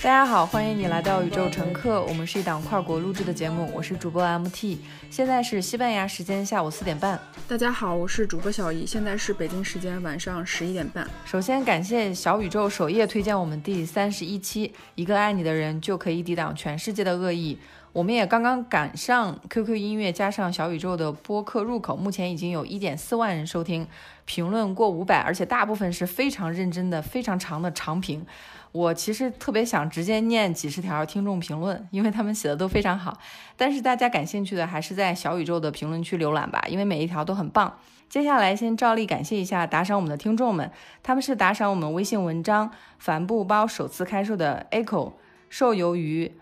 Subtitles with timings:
[0.00, 2.00] 大家好，欢迎你来到宇宙乘客。
[2.04, 4.78] 我们是一档跨国录制的节目，我是主播 MT。
[5.10, 7.20] 现在是西班牙时间下午四点半。
[7.48, 11.04] 大家好，我是主播小姨，现在是北京时间晚上十一点半。
[11.24, 17.56] 首先感谢小宇宙首页推荐我们第三十一期《一个爱你的人就可以抵挡全世界的恶意》。
[17.92, 23.86] 我们也刚刚赶上 QQ 音乐加上小宇宙的播客入口，目前已经有一点四万人收听，
[24.24, 28.24] 评论过五百，而且大部分是非常认真的、非常长的长评。
[28.70, 33.18] 我其实特别想直接念几十条听众评论，因为他们写的都非常好。
[33.56, 37.78] 但是大家感兴趣的还是在小宇宙的评论区浏览吧，因为每一条都很棒。
[38.10, 40.70] 接下来先照例感谢一下打赏我们的听众们，
[41.02, 45.14] 他们是打赏我们微信文章帆布包首次开售的 Echo、
[45.48, 46.32] 瘦鱿鱼、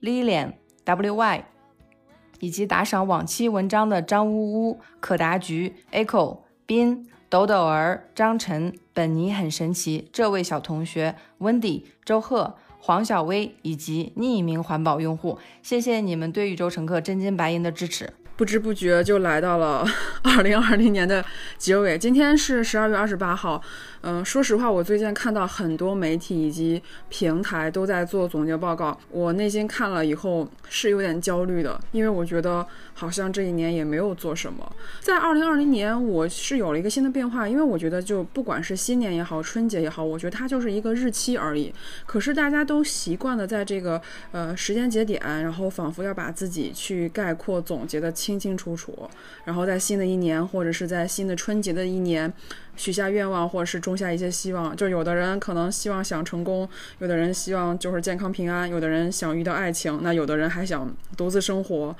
[0.00, 0.52] Lilian、
[0.86, 1.42] WY，
[2.40, 7.06] 以及打赏往期文章的张呜呜、可达菊、Echo、斌。
[7.28, 18.14] 抖抖儿、张晨、本尼很神奇，这位小同学、Wendy、周贺、黄小薇以及匿名环保用户，谢谢你们对宇宙乘客真金白银的支持。
[18.36, 19.84] 不知不觉就来到了
[20.22, 21.24] 二零二零年的
[21.58, 23.60] 结尾，今天是十二月二十八号。
[24.08, 34.64] 嗯，说实话，我最近看到很多媒体以及平台都在做总结报告，我内心看了以后是有点焦虑的，因为我觉得好像这一年也没有做什么。
[35.00, 41.74] 在二零二零年，我是有了一个新的变化，因为我觉得就不管是新年也好，春节也好，我觉得它就是一个日期而已。
[42.06, 49.10] 可是大家都习惯的在这个呃时间节点，然后仿佛要把自己去概括总结的清清楚楚，
[49.44, 52.32] 然后在新的一年或者是在新的春节的一年。
[52.76, 61.96] 许下愿望，或者是种下一些希望，就有的人可能希望想成功，有的人希望就是健康平安，有的人想遇到爱情，那有的人还想独自生活。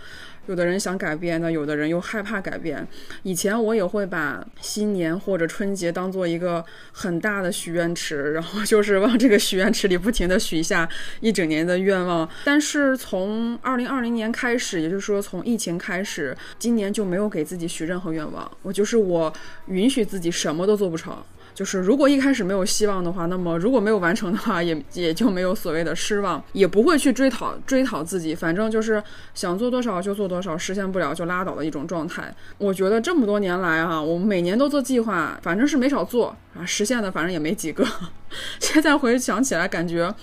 [0.46, 2.86] 有的人想改变，那有的人又害怕改变。
[3.22, 10.88] 以前我也会把新年或者春节当做一个很大的许愿池，然后就是往这个许愿池里不停的许下
[11.20, 12.28] 一整年的愿望。
[12.44, 18.50] 但是从二零二零年开始，也就是说从疫情开始，今年就没有给自己许任何愿望。
[18.62, 19.32] 我就是我
[19.66, 21.16] 允许自己什么都做不成。
[21.56, 29.02] 就是如果一开始没有希望的话，那么如果没有完成的话，也也就没有所谓的失望，也不会去追讨追讨自己，反正就是
[29.32, 32.30] 想做多少就做多少，实现不了就拉倒的一种状态。
[32.58, 37.86] 我觉得这么多年来啊，我们每年都做计划，反正是没少做啊，实现的反正也没几个。
[38.60, 40.14] 现在回想起来，感觉。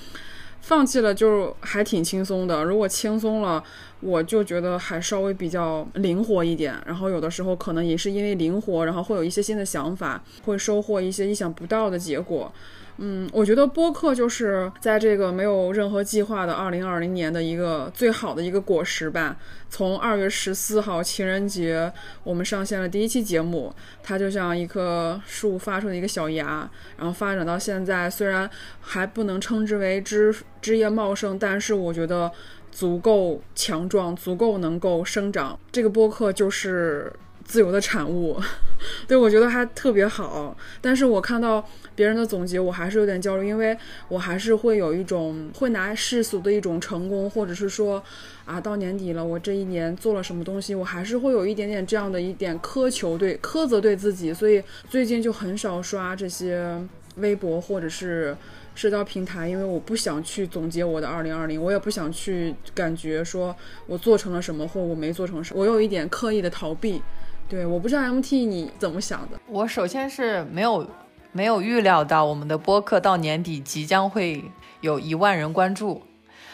[0.64, 3.62] 放弃了就还挺轻松的，如果轻松了，
[4.00, 6.74] 我就觉得还稍微比较灵活一点。
[6.86, 12.50] 然后有的时候可能也是因为灵活，然后会有一些新的想法，会收获一些意想不到的结果。
[12.98, 19.38] 嗯，我觉得播客就是在这个没有任何计划的二零二零年的一个最好的一个果实吧。
[19.70, 21.92] 从二月十四号情人节，
[22.24, 28.48] 我们上线了第一期节目，它就像一棵树发出的一个小芽，然后发展到现在，虽然
[28.80, 32.32] 还不能称之为枝枝叶茂盛，但是我觉得
[32.72, 35.60] 足够强壮，足够能够生长。
[35.72, 37.12] 这个播客就是。
[37.46, 38.42] 自由的产物，
[39.06, 40.56] 对我觉得还特别好。
[40.80, 43.78] 但是我看到别人的总结，我还是有点焦虑，因为
[44.08, 48.02] 我还是会有一种会拿世俗的一种成功，或者是说
[48.46, 54.34] 啊，到年底了，我这一年做了什么东西，我还是会有一点点这样的一点苛求，对苛责对自己。
[54.34, 56.82] 所以最近就很少刷这些
[57.18, 58.36] 微博或者是
[58.74, 63.56] 社交平台，因为我不想去总结我的二零二零，我也不想去感觉说
[63.86, 67.02] 我做成了什么或我没做成什么，我有一点刻意的逃避。
[67.48, 69.40] 对，我不知道 MT 你怎么想的。
[69.48, 70.88] 我首先是没有
[71.34, 74.44] 没有预料到我们的播客到年底即将会
[74.80, 76.02] 有一万人关注，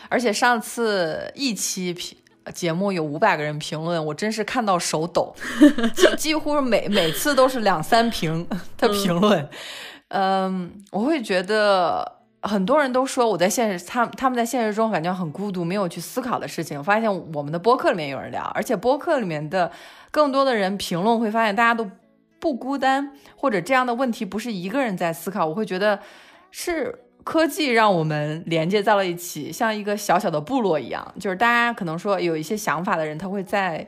[0.10, 2.18] 而且上次一期评
[2.54, 5.36] 节目有五百个人评论，我真是看到手抖，
[5.94, 8.48] 几几乎每每次都是两三评
[8.78, 9.48] 的评论。
[10.08, 16.80] 嗯，我会觉得很多人都说我在现实，他他们在现实中感觉很孤独，没有去思考的事情。
[16.80, 19.72] 我发现我们的播客里面有人聊，而且播客里面的。
[20.12, 21.88] 更多的人评论会发现，大家都
[22.40, 25.46] 不孤单，或者这样的问题不是一个人在思考。
[25.46, 26.00] 我会觉得
[26.52, 31.14] 是科技让我们连接在了一起，像一个小小的部落一样。
[31.20, 33.88] 就是大家可能说有一些想法的人，他会在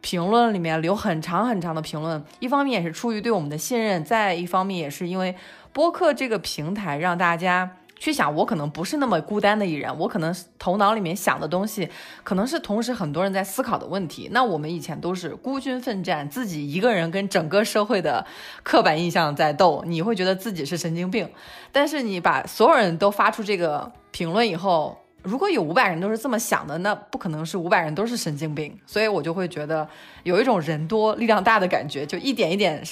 [0.00, 2.22] 评论里面留很长很长的评论。
[2.40, 5.34] 一方面也是出于对我们的信任，再一方面也是因为
[5.72, 7.76] 播客这个平台让大家。
[8.02, 11.88] 去想，我可能不是那么孤单的一人，我可能头脑里面想的东西，
[12.24, 14.28] 可能是同时很多人在思考的问题。
[14.32, 18.26] 那我们以前都是孤军奋战，自己一个人跟整个社会的
[18.64, 21.30] 刻板印象在斗，你会觉得自己是神经病。
[21.70, 28.76] 但是你把所有人都发出这个评论以后，如果有五百人都是这么想的，那不可能是五百人都是神经病。
[28.84, 29.88] 所以我就会觉得
[30.24, 32.82] 有一种人多力量大的感觉，就一点一点。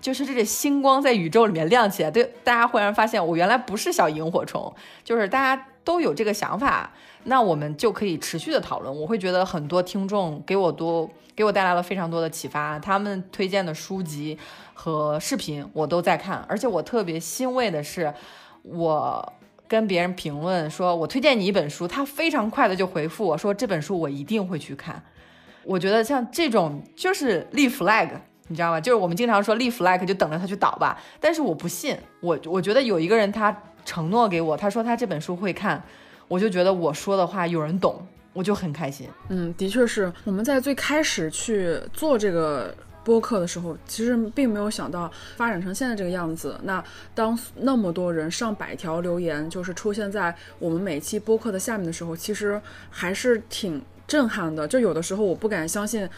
[0.00, 4.72] 就是这个星光在宇宙里面亮起来，对大家忽然发现，我原来不是小萤火虫，
[5.04, 6.90] 就是大家都有这个想法，
[7.24, 8.94] 那我们就可以持续的讨论。
[8.94, 14.38] 我会觉得很多听众给我多给我带来了非常多的启发，他们推荐的书籍
[14.74, 18.12] 和视频我都在看，而且我特别欣慰的是，
[18.62, 19.32] 我
[19.66, 25.02] 跟别人评论说我推荐你一本书，他非常快的就回复我说这本书我一定会去看。
[25.64, 28.08] 我觉得像这种就是立 flag，
[28.48, 28.80] 你知道吗？
[28.80, 35.82] 就是我们经常说立 flag 就等着他去倒吧，但是我不信，我我觉得有一个人他承诺给我，他说他这本书会看，
[36.26, 39.08] 我就觉得我说的话有人懂，我就很开心。
[39.28, 42.74] 嗯，的确是我们在最开始去做这个
[43.04, 46.58] 播客的时候，其实并没有想到发展成现在这个样子。
[46.64, 46.82] 那
[47.14, 52.60] 当那么多人上百条留言就是出现在我们每期播客的下面的时候，其实
[52.90, 53.82] 还是挺。
[54.08, 56.08] 震撼的，就有的时候我不敢相信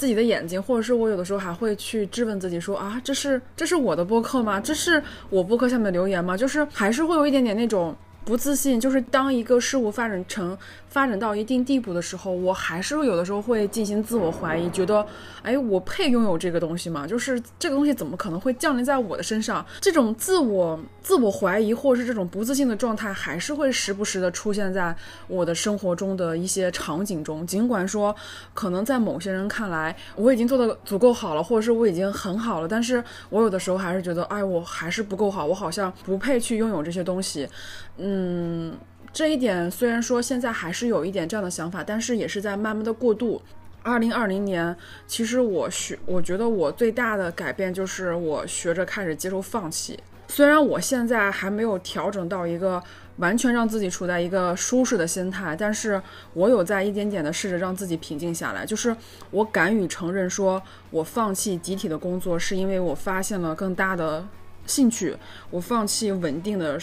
[0.00, 4.58] 自己的眼睛，或者是我有的时候还会去质问自己，说啊，这是这是我的播客吗？
[4.58, 6.34] 这是我播客下面留言吗？
[6.34, 7.94] 就是还是会有一点点那种
[8.30, 8.78] 不自信。
[8.78, 10.56] 就是当一个事物发展成。
[10.90, 15.06] 发展到一定地步的时候，我还是有的时候会进行自我怀疑，觉得，
[15.40, 17.06] 哎，我配拥有这个东西吗？
[17.06, 19.64] 就是这个东西怎么可能会降临在我的身上？
[19.80, 24.92] 这种自我自我怀疑，或是这种不自信的状态，还是会时不时的出现在
[25.28, 27.46] 我的生活中的一些场景中。
[27.46, 28.12] 尽管说，
[28.52, 37.48] 可能在某些人看来，我已经做的足够好了，或者是我已经很好了，但是我有的时候还是觉得，哎，我还是不够好，我好像不配去拥有这些东西。
[37.96, 38.19] 嗯。
[38.20, 38.78] 嗯
[39.12, 43.40] 这一点虽然说现在还是有一点这样的想法，但是也是在慢慢的过渡。
[43.82, 44.76] 二零二零年，
[45.06, 49.98] 其实我学，我觉得我最大的改变就是我学着开始接受放弃。
[50.28, 52.80] 虽然我现在还没有调整到一个
[53.16, 56.00] 完全让自己处在一个舒适的心态，但是
[56.34, 58.64] 我有在一点点的试着让自己平静下来。
[58.64, 58.94] 就是
[59.32, 64.24] 我敢于承认，说我放弃集体的工作，是因为我发现了更大的
[64.66, 65.16] 兴趣。
[65.50, 66.78] 我放弃稳定的。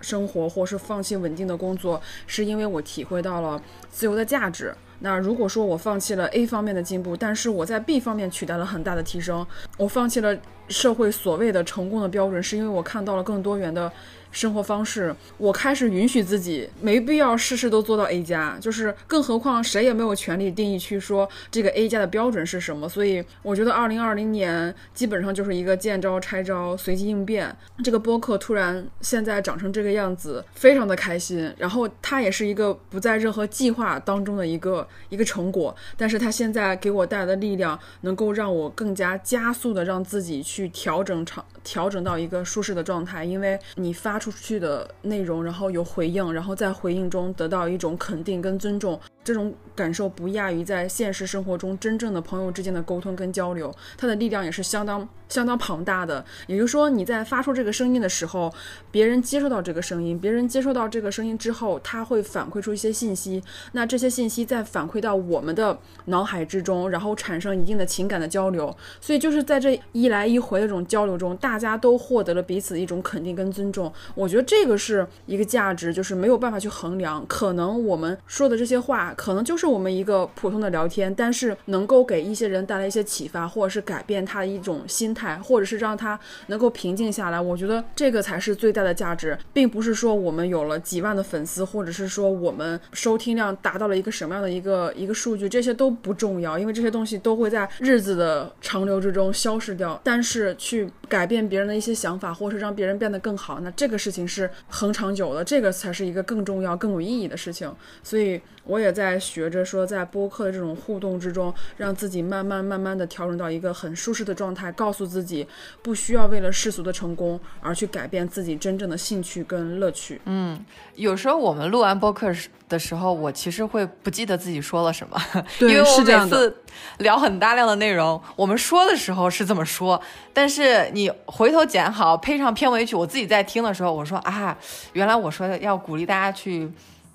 [0.00, 3.60] 生活，或是放弃稳定的工作，是因为我体会到了
[3.90, 4.74] 自由的价值。
[5.00, 9.46] 那如果说我放弃了 A 方面的进步，但是我在 B 方面取得了很大的提升，
[9.78, 10.36] 我放弃了
[10.68, 13.90] 社会所谓的成功的标准，是因为我看到了更多元的。
[14.30, 22.88] 生活方式，我开始允许自己没必要事事都做到 A 加，就是更何况谁也没有权利定义去说这个 A 加的标准是什么。
[22.88, 27.54] 所以我觉得二零二零年基本上就是一个见招拆招，随机应变。
[27.82, 31.52] 这个播客突然现在长成这个样子，非常的开心。
[31.58, 44.19] 然后它也是一个不在任何计划当中的一个一个成果，但是它现在给我带来的力量，能够让我更加加速的让自己去调整长调整到一个舒适的状态，因为你发。
[44.20, 49.00] 出去的内容，然后有回应，然后在回应中得到一种肯定跟尊重。
[49.22, 56.24] 这种感受不亚于在现实生活中真正的朋友之间的沟通跟交流，它的力量也是相当相当庞大的。
[56.46, 58.52] 也就是说，你在发出这个声音的时候，
[58.90, 68.74] 别人接收到这个声音，别人接收到这个声音之后，他会反馈出一些信息，那这些信息再反馈到我们的脑海之中，然后产生一定的情感的交流。
[69.02, 73.92] 所以就是在这一来一回的这种交流中，大家都获得了彼此一种肯定跟尊重。
[74.14, 77.24] 我觉得这个是一个价值，就是没有办法去衡量。
[77.26, 79.14] 可能我们说的这些话。
[79.16, 87.40] 可能就是我们一个普通的聊天，但是能够给一些人带来一些启发，或者是改变他的一种心态，或者是让他能够平静下来。
[87.40, 100.00] 我觉得这个才是最大的价值，并不是说我们有了几万的粉丝，或者是说我们收听量达到了一个什么样的一个一个数据，这些都不重要，因为这些东西都会在日子的长流之中消失掉。
[100.02, 107.70] 但是去改变别人的一些想法，或者是让别人变得更好，那这个事情是恒长久的，这个才是一个更重要、更有意义的事情。
[108.02, 109.20] 所以我也在。
[109.20, 115.46] 学着说，在播客的这种互动之中，让自己慢慢慢慢的调整到一个很舒适的状态，告诉自己
[115.82, 120.20] 不需要为了世俗的成功而去改变自己真正的兴趣跟乐趣。
[120.24, 120.58] 嗯，
[120.94, 122.32] 有时候我们录完播客
[122.66, 125.20] 的时候，我其实会不记得自己说了什么，
[125.60, 126.56] 因为我每次
[126.98, 130.00] 聊很大量的内容，我们说的时候是这么说，
[130.32, 134.56] 但是你回头剪好，配上片尾曲，我自己在听的时候，我说啊，
[134.92, 136.70] 原来我说的要鼓励大家去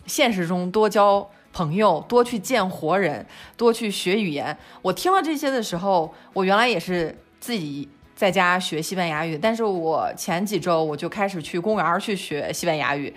[0.05, 1.27] 现实中多交。
[1.53, 4.58] 朋友多去见活人，多去学语言。
[4.82, 13.15] 我听了这些的时候，我原来也是自己在家学西班牙语，但是我前几周我就开始去公园去学西班牙语。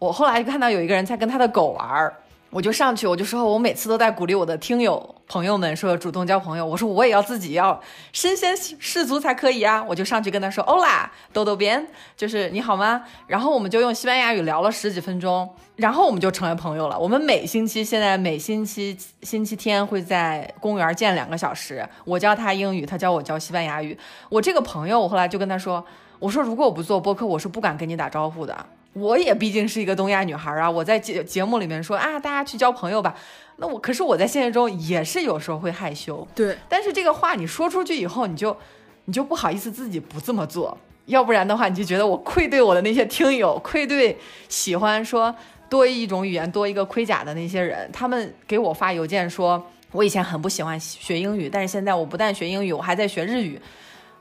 [0.00, 2.12] 我后来就看到有一个人在跟他的狗玩。
[2.50, 6.64] 我就上去，我就说，我每次都在鼓励我的听友朋友们说主动交朋友。
[6.64, 7.78] 我说我也要自己要
[8.12, 9.84] 身先士卒才可以啊！
[9.86, 11.86] 我就上去跟他说欧啦，豆豆边，
[12.16, 13.02] 就是你好吗？
[13.26, 16.98] 然后我们就用西班牙语聊了十几分钟，然后我们就成为朋友了。
[16.98, 23.98] 我们每星期现在每星期星期天会在公园见两个小时，我教他英语，他教我教西班牙语。
[24.30, 25.84] 我这个朋友，我后来就跟他说，
[26.20, 28.66] 我说如果我不做播客，我是不敢跟你打招呼的。
[28.96, 33.14] 我也毕竟是一个东亚女孩啊，我在节节目里面说啊，大家去交朋友吧。
[33.56, 36.56] 那我可是我在现实中也是有时候会害羞，对。
[36.66, 38.56] 但是这个话你说出去以后，你就
[39.04, 44.16] 你就不好意思自己不这么做，要不然的话，你就觉得我愧对我的那些听友，愧对
[44.48, 45.34] 喜欢说
[45.68, 47.86] 多一种语言多一个盔甲的那些人。
[47.92, 49.62] 他们给我发邮件说，
[49.92, 53.60] 我以前很不喜欢学英语，但是现在我不但学英语，我还在学日语。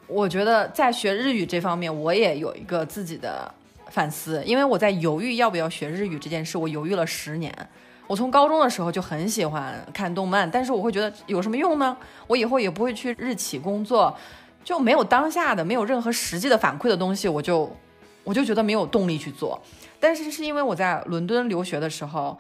[0.08, 3.52] 我觉得在学日语这方面，我也有一个自己的
[3.96, 7.50] 反思，因为我在犹豫要不要学日语这件事，我犹豫了十年。
[8.08, 11.96] 我从高中的时候就很喜欢看动漫，但是我会觉得有什么用呢？
[12.28, 14.14] 我以后也不会去日企工作，
[14.66, 17.74] 就没有当下的、没有任何实际的反馈的东西，我就
[18.26, 19.62] 我就觉得没有动力去做。
[19.98, 22.38] 但是是因为我在伦敦留学的时候，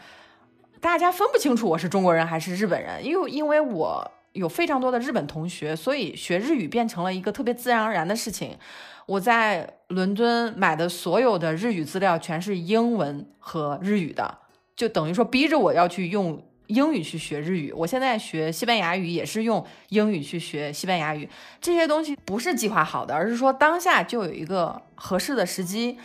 [0.81, 8.57] 大家分不清楚我是中国人还是日本人，因为因为我有非常多的日本同学，所以学日语变成了一个特别自然而然的事情。
[9.05, 14.39] 我在伦敦买的所有的日语资料全是英文和日语的。
[14.75, 21.29] 就等于说逼着我要去用英语去学日语，我现在学西班牙语也是用英语去学西班牙语。
[21.62, 25.97] 这些东西不是计划好的，而是说当下就有一个合适的时机。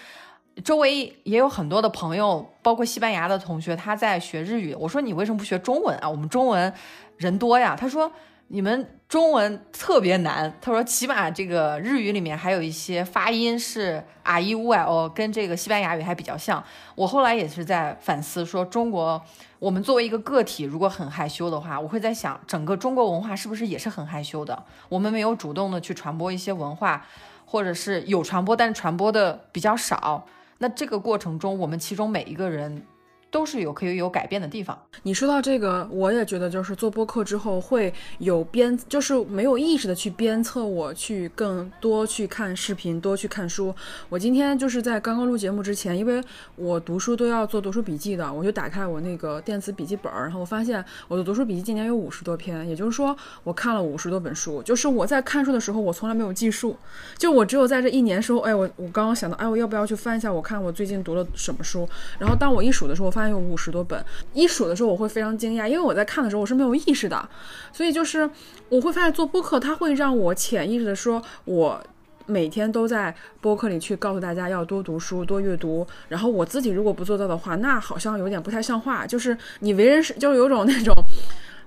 [0.62, 4.74] 周围也有很多的朋友，包括西班牙的同学，他在学日语。
[4.74, 6.08] 我说你为什么不学中文啊？
[6.08, 6.72] 我们中文
[7.16, 7.74] 人多呀。
[7.74, 8.12] 他说。
[8.52, 16.60] 你们中文特别难，他说起码这个日语里面还有一些发音是啊一乌哎哦，跟这个西班牙语还比较像。
[16.96, 19.22] 我后来也是在反思，说中国
[19.60, 24.64] 我们作为一个个体，如果很害羞的话，我会在想，整个中国文化是不是也是很害羞的？
[24.88, 27.06] 我们没有主动的去传播一些文化，
[27.44, 30.26] 或者是有传播，但传播的比较少。
[30.58, 32.84] 那这个过程中，我们其中每一个人。
[33.30, 34.78] 都是有可以有改变的地方。
[35.02, 43.74] 你说到这个，我也觉得就是做播客之后会有鞭，就是没有意识的去鞭策我去更多去看视频，多去看书。
[44.08, 46.22] 我今天就是在刚刚录节目之前，因为
[46.56, 54.60] 我读书都要做读书笔记的，我就打开我那个电子笔记本，然后我发现我的读书笔记今年有五十多篇，也就是说我看了五十多本书。
[54.62, 56.76] 就是我在看书的时候，我从来没有计数，
[57.16, 61.88] 就我只有在这一年时候，哎，我我刚刚想到，哎，我要不要去翻一下，我看我最近读了什么书？
[62.18, 63.19] 然后当我一数的时候，我发。
[63.28, 67.28] 有五十多本，一数的时候我会非常惊讶，因为我在看的时候我是没有意识的，
[67.72, 68.30] 所以就是
[68.68, 71.82] 我会发现做播客，它会让我潜意识的说，我
[72.26, 80.94] 每天都在播客里去告诉大家要多读书、多阅读，然后我自己如果不做到的话，那好像有点不太像话，就是你为人是，就有种那种。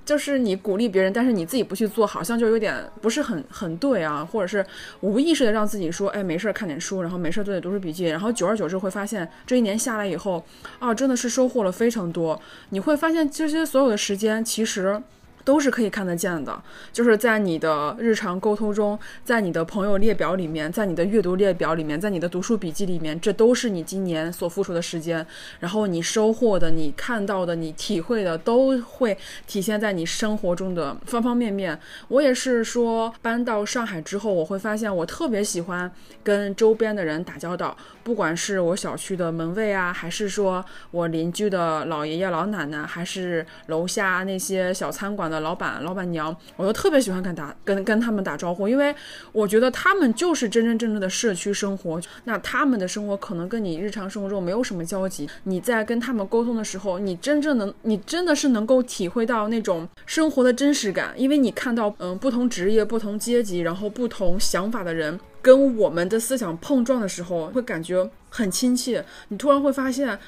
[0.05, 4.65] 就是你鼓励别人，但是你自己不去做，好像就有点不是很很对啊，或者是
[5.01, 10.43] 无意识的让自己说，哎，没事儿看点书，然后没事儿做点读书笔记，然后久而久之会发现，这一年下来以后，
[10.79, 12.39] 啊，真的是收获了非常多。
[12.69, 15.01] 你会发现这些所有的时间，其实。
[15.43, 25.25] 都是可以看得见的，就是在你的日常沟通中，在你的朋友列表里面，在你的阅读列表里面，在你的读书笔记里面，这都是你今年所付出的时间。
[25.59, 31.77] 然后你收获的、你看到的、你体会的，都会体现在你生活中的方方面面。
[32.07, 35.91] 我也是说，搬到上海之后，我会发现我特别喜欢
[36.23, 45.32] 跟周边的人打交道，不管是我小区的门卫啊，还是说我邻居的老爷爷老奶奶，还是楼下那些小餐馆。
[45.33, 48.95] 的老板、老板娘，我都特别喜欢跟打跟跟他们打招呼，因为
[49.31, 51.99] 我觉得他们就是真真正正的社区生活。
[52.25, 55.27] 那他们的生活可能跟你日常生活中没有什么交集。
[55.45, 69.03] 你在跟他们沟通的时候，你真正能，你真的是能够体会到那种生活的真实感，因为你看到嗯不同职业、不同阶级，然后不同想法的人跟我们的思想碰撞的时候，会感觉很亲切。
[69.29, 70.19] 你突然会发现。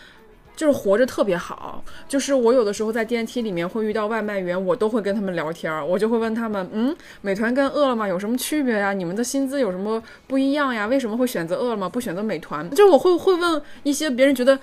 [0.56, 8.94] 就是活着特别好，就是我有的时候在电梯里面会遇到外卖员，我都会跟他们聊天儿，我就会问他们，嗯，美团跟饿了么有什么区别呀？
[8.94, 10.88] 你们的薪资有什么不一样呀？
[10.88, 12.70] 为什么会选择饿了么不选择美团？
[12.72, 14.58] 就是我会会问一些别人觉得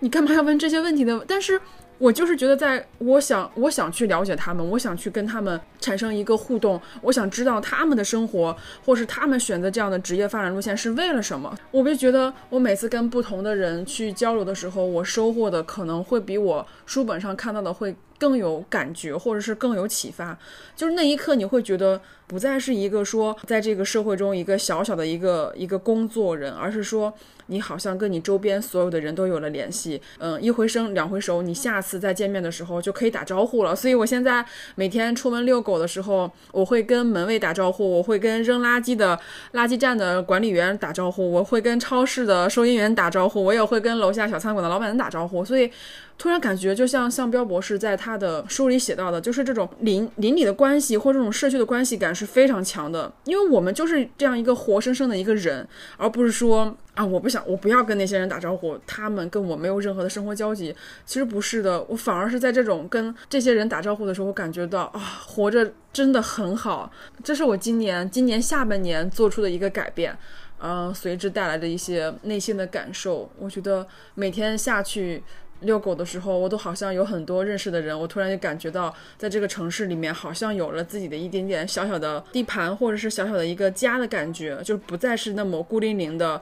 [0.00, 1.60] 你干嘛要问这些问题的，但是。
[1.98, 11.56] 我就是觉得，在我想，我想去了解他们，我想去跟他们产生一个互动，我想知道他们的生活，或是他们选择这样的职业发展路线是为了什么。
[11.70, 20.38] 我就觉得，我每次跟不同的人去交流的时候，我收获的可能会比我书本上看到的会更有感觉，或者是更有启发。
[20.74, 27.14] 就是那一刻，你会觉得不再是一个说在这个社会中一个小小的一个一个工作人，而是说。
[27.46, 33.74] 你好像跟你周边所有的人都有了联系，嗯，一回生两回熟，你下次再见面的时候就可以打招呼了。
[33.74, 39.18] 所以我现在每天出门遛狗的时候，我会跟门卫打招呼，我会跟扔垃圾的
[39.52, 45.44] 垃圾站的管理员打招呼，我会跟超市的收银员打招呼，我也会跟楼下小餐馆的老板打招呼。
[45.44, 45.70] 所以
[46.18, 60.74] 突然感觉就像像彪博士在他的书里写到的，就是这种邻邻里的关系或这种社区的关系感是非常强的，因为我们就是这样一个活生生的一个人，而不是说啊我不想我不要跟那些人打招呼，他们跟我没有任何的生活交集。
[61.04, 66.90] 其实不是的，我反而是在这种跟这些人打招呼的时候，我感觉到啊活着真的很好，
[67.22, 70.16] 这是我今年今年下半年做出的一个改变。
[70.58, 75.22] 嗯，随之带来的一些内心的感受，我觉得每天下去
[75.60, 77.98] 遛狗的时候，我都好像有很多认识的人。
[77.98, 86.40] 我突然就感觉到，在这个城市里面，好像有了自己的一点点小小的地盘，或者是小小的一个家的感觉，就不再是那么孤零零的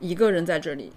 [0.00, 0.92] 一个人在这里。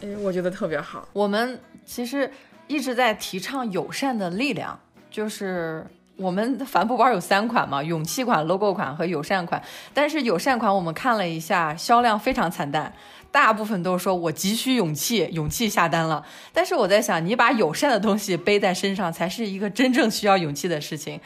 [0.00, 1.08] 哎，我觉得特别好。
[1.12, 2.30] 我们其实
[2.66, 4.78] 一直在提倡友善的力量，
[5.10, 5.86] 就是。
[6.20, 9.62] 我们的帆布包有三款嘛，勇气款、logo 款和友善款。
[9.94, 12.92] 但是友善款我们看了一下，销量非常惨淡，
[13.30, 16.24] 大部分都说我急需勇气，勇气下单了。
[16.52, 21.20] 但是我在想，你把友善的东西背在身上，才是一个真正需要勇气的事情。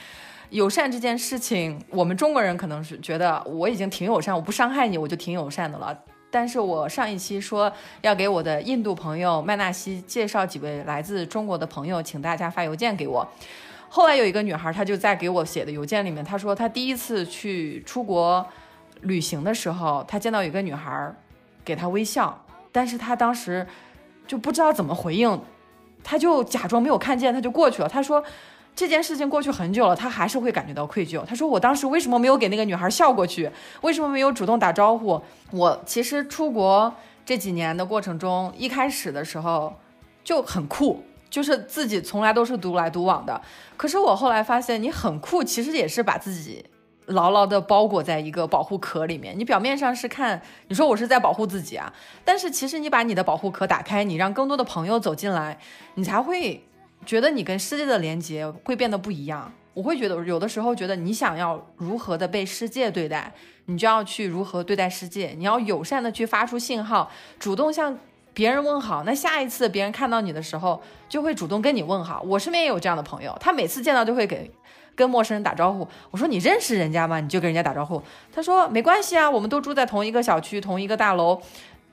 [0.51, 5.99] 友善这件事情，我们中国人可能是觉得我已经挺友善，我不伤害你，我就挺友善的了。
[6.31, 13.27] 但是我上一期说要给我的印度朋友麦纳西介绍几位来自中国的朋友，请大家发邮件给我。
[13.89, 18.47] 后来有一个女孩，她就在给我写的邮件里面，她说她第一次去出国
[19.03, 21.15] 旅行的时候，她见到一个女孩
[21.65, 23.67] 给他微笑，但是他当时
[24.27, 25.41] 就不知道怎么回应，
[26.05, 27.89] 他就假装没有看见，他就过去了。
[27.89, 28.23] 他说
[28.75, 31.25] 这件事情过去很久了，他还是会感觉到愧疚。
[31.25, 33.51] 他说我当时为什么没有给那个女孩笑过去？
[33.83, 35.21] 为什么没有主动打招呼？
[35.51, 39.75] 我其实出国这几年的过程中，一开始的时候
[40.25, 41.05] 就很酷。
[41.31, 43.41] 就是自己从来都是独来独往的，
[43.79, 46.63] 可是我后来发现，你很酷，其实也是把自己
[47.07, 49.39] 牢牢的包裹在一个保护壳里面。
[49.39, 51.93] 你表面上是看，你说我是在保护自己啊，
[52.25, 55.59] 但是其实你把你的保护壳打开，你让更多的朋友走进来，
[55.95, 56.63] 你才会
[57.05, 59.53] 觉得你跟世界的连接会变得不一样。
[59.75, 63.33] 我会觉得有的时候觉得你想要如何的被世界对待，
[63.67, 67.99] 你就要去如何对待世界，你要友善的去发出信号，主动向。
[68.35, 72.23] 别人问好，那下一次别人看到你的时候，就会主动跟你问好。
[72.23, 74.51] 我身边也有这样的朋友，他每次见到就会给
[74.95, 75.87] 跟陌生人打招呼。
[76.11, 77.21] 我说你认识人家吗？
[77.21, 78.03] 你就跟人家打招呼。
[78.35, 81.41] 他说没关系啊，我们都住在同一个小区，同一个大楼。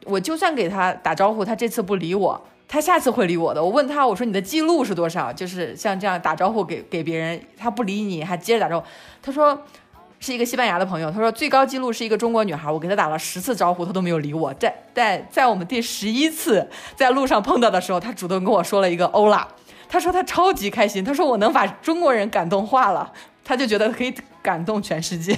[0.05, 3.63] 我就算给他打招呼，他这次不理我，他下次会理我的。
[3.63, 5.31] 我问他，我说你的记录是多少？
[5.31, 8.85] 就是像这样打招呼给给别人，他不理你还接着打招呼。
[9.21, 9.61] 他说。
[10.21, 14.53] 是一个西班牙的朋友，他说最高记录是一个中国女孩，我给他打了十次招呼，他都没有理我。
[14.55, 19.47] 在在在我们第十一次在路上碰到的时候，他主动跟我说了一个欧拉，
[19.89, 23.11] 他说他超级开心，他说我能把中国人感动化了，
[23.43, 25.37] 他就觉得可以感动全世界。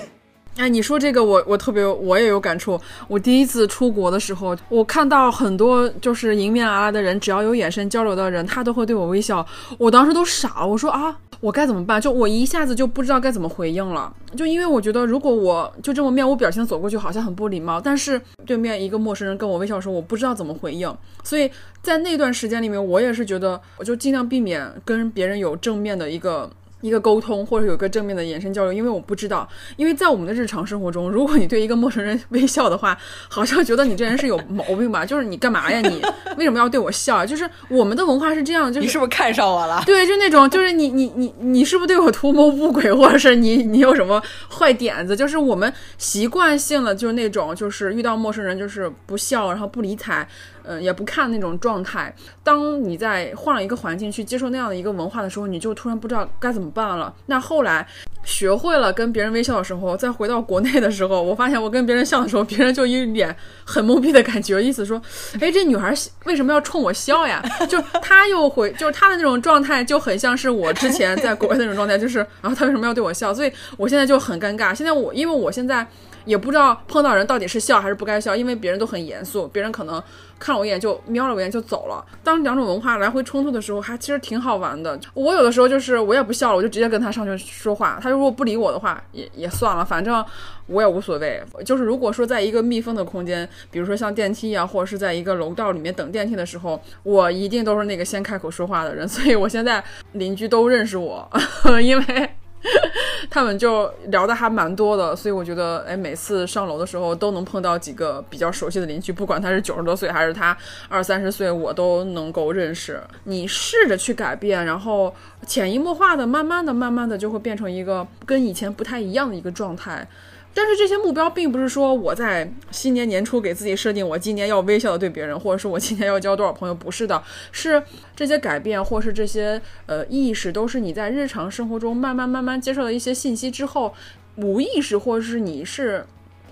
[0.57, 2.79] 哎，你说这个我我特别我也有感触。
[3.07, 9.45] 我第一次出国的时候，我看到很多就是迎面而来的人，只要有眼神交流的人，他都会对我微笑。
[9.77, 12.01] 我当时都傻，我说啊，我该怎么办？
[12.01, 14.13] 就我一下子就不知道该怎么回应了。
[14.35, 17.79] 就因为我觉得，如果我就这么面无表情走过去，好像很不礼貌。
[17.79, 20.93] 但是对面一个陌生人跟我微笑的时候，我不知道怎么回应。
[21.23, 21.49] 所以
[21.81, 26.49] 在那段时间里面，我也是觉得，我就尽量避免跟别人有正面的一个。
[26.81, 32.97] 一个沟通，或者有一个正面的眼神交流，因为我不知道，因为在我们的日常生活中，如果你对一个陌生人微笑的话，
[33.29, 35.05] 好像觉得你这人是有毛病吧？
[35.07, 35.79] 就是你干嘛呀？
[35.81, 36.01] 你
[36.37, 37.25] 为什么要对我笑？
[37.25, 39.81] 就是我们的文化是这样，就是你是不是看上我了？
[39.85, 45.15] 对，就那种，就是你你你你是不是对我图谋不轨，或者是你你有什么坏点子？
[45.15, 50.27] 就是我们习惯性的就是那种，就是遇到陌生人就是不笑，然后不理睬。
[50.63, 52.13] 嗯，也不看那种状态。
[52.43, 57.13] 当你在换了一个环境去接受那样的一个文化的时候，你就突然不知道该怎么办了。
[57.25, 57.87] 那后来
[58.23, 65.01] 学会了跟别人微笑的时候，再回到国内的时候，我发现我跟别人笑的时候，别人就一脸很懵逼的感觉，意思说，
[65.41, 65.93] 哎，这女孩
[66.25, 67.43] 为什么要冲我笑呀？
[67.67, 73.33] 就她又回，就是她的那种状态就很像是我之前在国外那种状态，就是，然后她为什么要对我笑？
[73.33, 74.73] 所以我现在就很尴尬。
[74.73, 75.85] 现在我因为我现在。
[76.23, 79.99] 也不知道碰到人到底是笑还是不该笑，因为别人都很严肃，别人可能
[80.37, 82.05] 看了我一眼就瞄了我一眼就走了。
[82.23, 84.99] 当两种文化来回冲突的时候，还其实挺好玩的。
[85.15, 87.97] 我有的时候就是我也不笑了，我就直接跟他上去说话。
[87.99, 90.23] 他如果不理我的话，也也算了，反正
[90.67, 91.41] 我也无所谓。
[91.65, 99.07] 就是如果说在一个密封的空间，比如说像电梯啊，或者是在一个楼道里面等电梯的时候，我一定都是那个先开口说话的人。
[99.07, 101.27] 所以我现在邻居都认识我，
[101.81, 102.29] 因为。
[103.29, 110.55] 他们就聊的还蛮多的，所以我觉得，哎，每次上楼的时候都能碰到几个比较熟悉的邻居，不管他是九十多岁还是他
[110.87, 113.01] 二三十岁，我都能够认识。
[113.23, 115.13] 你试着去改变，然后
[115.45, 120.07] 潜移默化的，慢慢的、慢慢的就会变成一个跟以前不太一样的一个状态。
[120.53, 127.81] 但是这些目标并不是说我在新年年初给自己设定，我今年要微笑的对别人，或者说我今年要交多少朋友，不是的， 是
[128.15, 133.93] 这些改变或是这些呃意识，都是你在日常生活中慢慢慢慢接受了一些信息之后，
[134.35, 136.05] 无意识或者是你是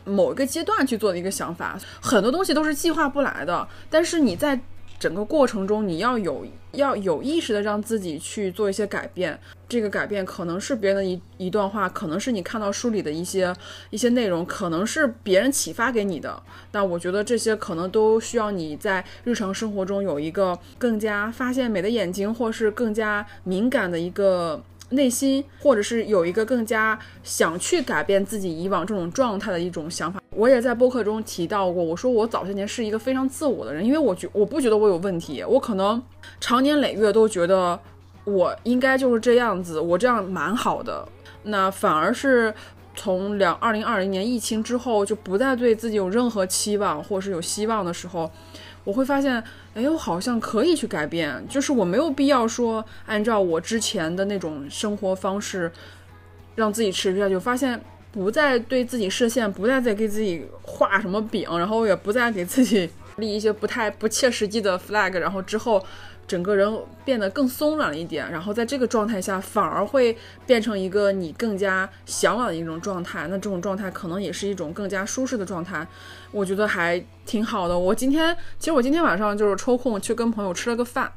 [0.05, 1.77] 某一个阶段去做的一个想法。
[2.01, 4.59] 很多东西都是计划不来的，但是你在。
[4.99, 9.39] 整个过程中，你要有要有意识的让自己去做一些改变。
[9.69, 13.55] 这个改变可能是别人的一一段话，可能是你看到书里的一些
[13.91, 16.41] 一些内容，可能是别人启发给你的。
[16.71, 24.61] 但我觉得这些可能都需要你在日常生活中有一个更加发现美的眼睛，或是更加敏感的一个。
[24.89, 30.21] 内心，或者是有一个更加想去改变自己以往这种状态的一种想法。
[30.31, 36.01] 我也在播客中提到过，我说我早些年是一个非常自我的人，因为我觉我不觉得我有问题，我可能
[36.39, 37.79] 长年累月都觉得
[38.25, 41.07] 我应该就是这样子，我这样蛮好的。
[41.43, 42.53] 那反而是
[42.95, 48.29] 从两二零二零年疫情之后，就不再对自己有任何期望或是有希望的时候。
[48.83, 55.71] 我会发现，哎，我好像可以去改变，就是我没有必要说按照我之前的那种生活方式，
[56.55, 57.37] 让自己持续下去。
[57.37, 57.79] 发现
[58.11, 65.83] 不再对自己设限，不再再给自己画什么饼，然后也不再给自己立一些不太不切实际的 flag，然后之后。
[66.29, 66.71] 整个人
[67.03, 70.15] 变得更松软了一点，然后在这个状态下，反而会
[70.45, 73.25] 变成一个你更加向往的一种状态。
[73.29, 75.85] 那这种状态可能也是一种更加舒适的状态，
[76.31, 77.77] 我觉得还挺好的。
[77.77, 81.11] 我今天其实我今天晚上就是抽空去跟朋友吃了个饭，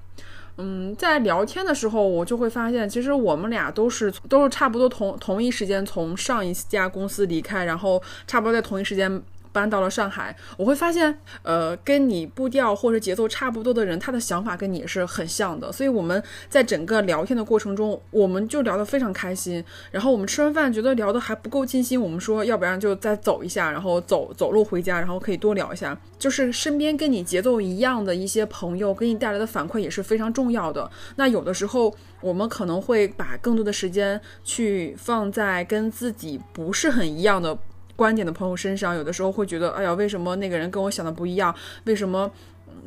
[0.57, 9.23] 嗯，在聊天的时候，我就会发现，其实我们俩都是都是差不多同同一时间从上一家公司离开，然后差不多在同一时间。
[9.53, 15.71] 搬到了上海，我会发现，呃，跟你步调或者节奏差不多的人，他的想法跟你也是很像的。
[15.71, 19.63] 所以我们在整个聊天的过程中，我们就聊得非常开心。
[19.91, 25.97] 然后我们吃完饭觉得聊得还不够尽兴，我们说要不然就再走一下，然后走走路回家，然后可以多聊一下。
[26.19, 30.91] 就是身边跟你节奏一样的一些朋友给你带来的反馈也是非常重要的。
[31.17, 37.59] 那有的时候我们可能会把更多的时间去放在跟自己不是很一样的。
[37.95, 41.55] 观点的朋友身上，有的时候会觉得，哎呀，为什么那个人跟我想的不一样？
[41.85, 42.31] 为什么，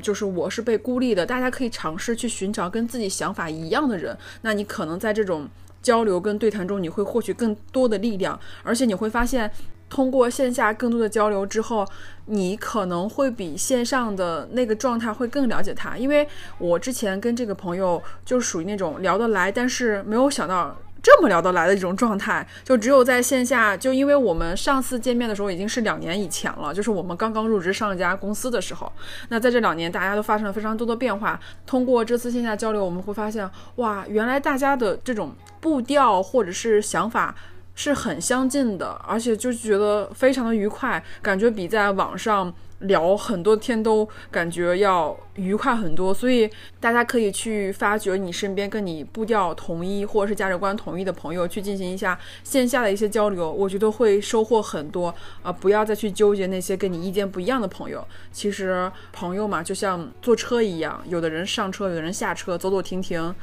[0.02, 1.26] 就是我是被孤立的？
[1.26, 5.48] 大家可以尝试去寻找跟自己想法一样的人，那你可能在这种
[5.82, 9.50] 交流跟对谈中，你会获取更多的力量，而且你会发现，
[9.90, 11.88] 通过线下更多的交流之后，
[12.26, 15.96] 你可能会比线上的那个状态会更了解他。
[15.96, 20.76] 因为我之前跟这个朋友就属于那种聊得来，但是没有想到。
[21.06, 23.78] 这么聊得来的一种状态，就只有在线下。
[23.78, 28.92] 就因为我们上次见面的时候已经是两年以前了，就是我们刚刚入职上一家公司的时候。
[29.30, 31.40] 那在这两年，大家都发生了非常多的变化。
[31.68, 37.36] 通过这次线下交流，我们会发现，哇，原来大家的这种步调或者是想法
[37.76, 42.52] 是很相近的，而且就觉得非常的愉快，感觉比在网上。
[42.88, 55.52] 聊很多天都感觉要愉快很多，所以大家可以去发掘你身边跟你步调同一或者是价值观统一的朋友，去进行一下线下的一些交流，我觉得会收获很多啊！
[55.52, 58.06] 不要再去纠结那些跟你意见不一样的朋友。
[58.32, 63.34] 其实朋友嘛，就像坐车一样，有的人上车，有的人下车，走走停停。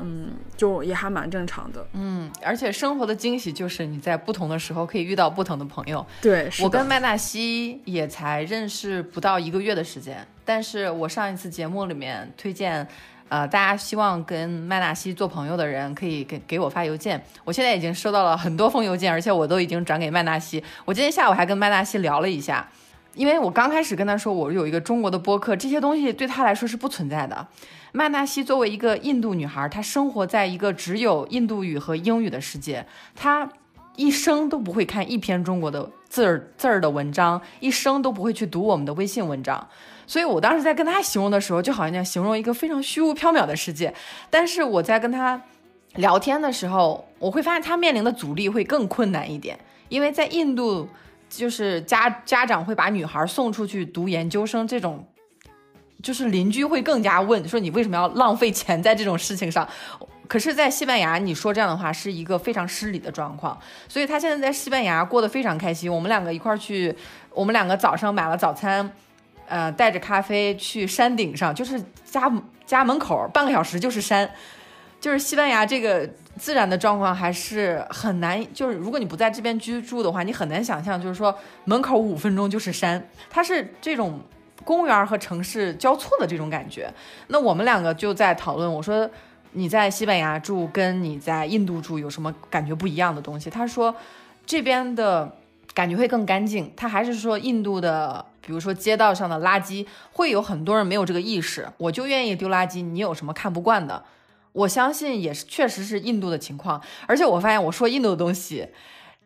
[0.00, 1.86] 嗯，就也还蛮正常的。
[1.92, 6.04] 嗯，而且生活的惊喜就是你在不同的时候可以遇到不同的朋友。
[6.20, 12.86] 对，我跟麦纳西也才认识不到一个月的时间，但是我上一次节目里面推荐，
[13.28, 17.22] 呃，大家希望跟麦纳西做朋友的人可以给给我发邮件。
[17.44, 20.62] 我现在已经收到了很多封邮件，而且我都已经转给麦纳西。
[20.84, 22.66] 我今天下午还跟麦纳西聊了一下，
[23.14, 27.46] 因为我刚开始跟他说我有一个中国的播客，这些东西对他来说是不存在的。
[27.92, 33.46] 麦纳西作为一个印度女孩，她生活在一个只有印度语和英语的世界，她
[33.96, 39.68] 一生都不会看一篇中国的字儿字儿的文章，一生都不会去读我们的微信文章。
[40.06, 43.92] 所以我当时在跟她形容的时候，就好像在形容一个非常虚无缥缈的世界。
[44.30, 45.42] 但是我在跟她
[45.96, 49.58] 聊天的时候，我会发现她面临的阻力会更困难一点，
[49.90, 50.88] 因为在印度，
[51.32, 55.08] 就是家家长会把女孩送出去读研究生这种。
[56.02, 59.66] 就是邻居会更加问说你为什么要浪费钱在这种事情上？
[60.26, 63.56] 可是，在西班牙你说这样的话是一个非常失礼的状况。
[63.88, 65.92] 所以他现在在西班牙过得非常开心。
[65.92, 66.92] 我们两个一块去，
[67.30, 68.90] 我们两个早上买了早餐，
[69.46, 72.32] 呃，带着咖啡去山顶上，就是家
[72.66, 74.28] 家门口半个小时就是山。
[75.00, 76.08] 就是西班牙这个
[76.42, 81.32] 自然的状况还是很难，就是如果你不在这边居住的话，你很难想象，就是说
[81.66, 84.20] 门口五分钟就是山，它是这种。
[84.64, 86.88] 公园和城市交错的这种感觉，
[87.26, 88.72] 那我们两个就在讨论。
[88.72, 89.10] 我说
[89.54, 93.50] 你在西班牙住跟你在印度住有什么感觉不一样的东西？
[93.50, 93.92] 他说
[94.46, 95.34] 这边的
[95.74, 96.72] 感觉会更干净。
[96.76, 104.04] 他还是说印度的，比如说街道上的垃圾，会有很多人没有这个意识，我就愿意丢垃圾，你有什么看不惯的？
[104.52, 106.80] 我相信也是，确实是印度的情况。
[107.06, 108.68] 而且我发现我说印度的东西，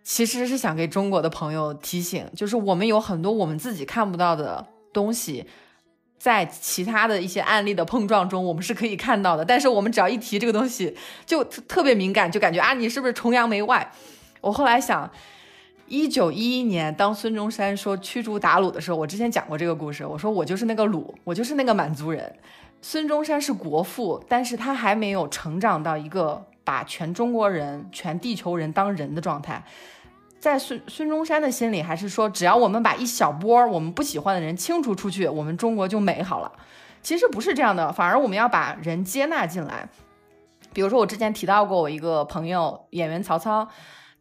[0.02, 5.44] 其实是想给中国的朋友提醒，就是我们有很多我们自己看不到的东西，
[6.16, 9.44] 在其他的一些案例的碰撞中，我们是可以看到的。
[9.44, 13.92] 但是我们只要一提这个东西，就特别敏感，就感觉啊，你是不是崇洋媚外？
[14.40, 15.10] 我后来想，
[15.88, 22.32] 一九一一年，当孙中山说驱逐鞑虏的时候，我之前讲过这个故事，我说我就是那个虏，我就是那个满族人。
[22.80, 29.62] 孙中山是国父，但是他还没有成长到一个把全中国人、全地球人当人的状态。
[30.38, 36.52] 在孙孙中山的心里，还是说，只要我们把一小波我们不喜欢的人清除出去，我们中国就美好了。
[37.02, 39.88] 其实不是这样的，反而我们要把人接纳进来。
[40.72, 43.66] 比如说，我之前提到过我一个朋友，演员曹操，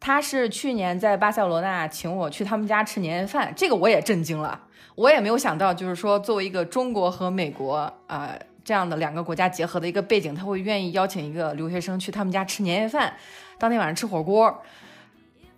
[0.00, 4.62] 他是去年在巴塞罗那请我去他们家吃年夜饭，这个我也震惊了。
[4.96, 8.32] 我也没有想到，就是说，作为一个中国和美国啊
[8.64, 13.14] 这样的两个国家结合的一个背景，他会愿意邀请一个留学生去他们家吃年夜饭，
[13.58, 14.62] 当天晚上吃火锅。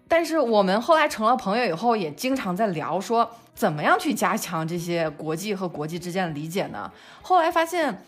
[0.09, 6.91] 但是我们后来成了朋友以后，也经常在聊说，怎么样去加强这些国际和国际之间的理解呢？
[7.23, 8.03] 后来发现，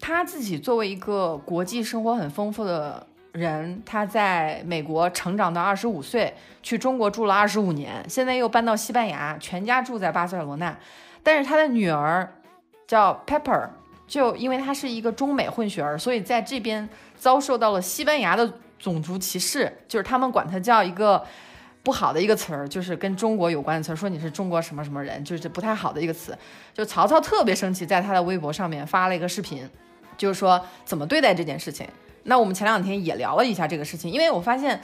[0.00, 3.06] 他自己作为一个国际生活很丰富的。
[3.32, 10.76] 人他在美国成长到二十五岁，去中国住了二十五年，现在又搬到西班牙，全家住在巴塞罗那。
[11.22, 12.28] 但是他的女儿
[12.86, 13.68] 叫 Pepper，
[14.06, 21.24] 就因为她是一个中美混血儿，所以在这边遭受到了西班牙的种族歧视，就是他们管他叫一个
[21.82, 26.36] 不好的一个词儿，就是跟中国有关的词儿，说你是中国什么什么人，就是不太好的一个词。
[26.74, 29.68] 就曹操特别生气，在他的微博上面发了一个视频，
[30.16, 31.86] 就是说怎么对待这件事情。
[32.24, 34.80] 那我们前两天也聊了一下这个事情，因为我发现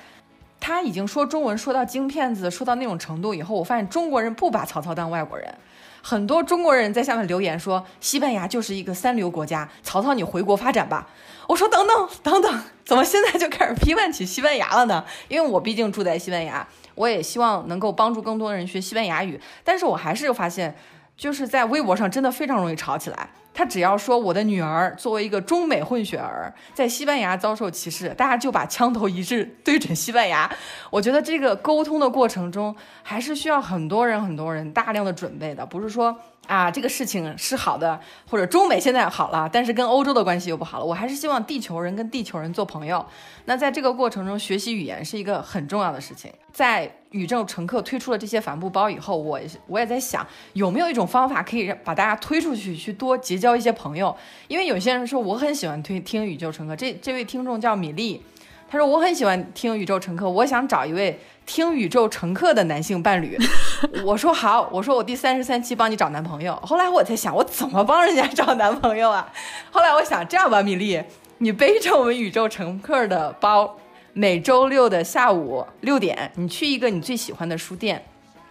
[0.59, 5.55] 他已经说中文说到京片子，说到那种程度以后，我发现中国人不把曹操当外国人，
[6.03, 11.07] 很多中国人在下面留言说西班牙就是一个三流国家，曹操你回国发展吧。
[11.47, 15.05] 我说等等等等，怎么现在就开始批判起西班牙了呢？
[15.29, 20.75] 因为我毕竟住在西班牙，我也希望能够帮助更多人学西班牙语，但是我还是发现，
[21.17, 23.29] 就是在微博上真的非常容易吵起来。
[23.57, 30.49] 他只要说我的女儿作为一个中美混血儿在西班牙遭受歧视，大家就把枪头一致对准西班牙。
[30.91, 36.15] 我觉得这个沟通的过程中还是需要很多人很多人大量的准备的，不是说。
[36.47, 37.99] 啊，这个事情是好的，
[38.31, 40.85] 或者中美现在好了，但是跟欧洲的关系又不好了。
[40.85, 43.05] 我还是希望地球人跟地球人做朋友。
[43.47, 46.33] 那在这个过程中，学习语言是一个很重要的事情。
[46.53, 54.15] 在宇宙乘客推出了这些帆布包以后，我我也在想，有没有一种方法可以让把大家推出去，去多结交一些朋友？
[54.49, 58.23] 因为有些人说我很喜欢推听宇宙乘客，这这位听众叫米粒，
[58.69, 61.19] 他说我很喜欢听宇宙乘客，我想找一位。
[61.47, 63.39] 听宇宙乘客的男性伴侣，
[64.05, 66.57] 我说好，我说我第三十三期帮你找男朋友。
[66.57, 69.33] 后来我在想，我怎么帮人家找男朋友啊？
[69.71, 71.01] 后来我想这样吧，米粒，
[71.39, 73.77] 你背着我们宇宙乘客的包，
[74.19, 78.03] 每周六的下午六点，你去一个你最喜欢的书店。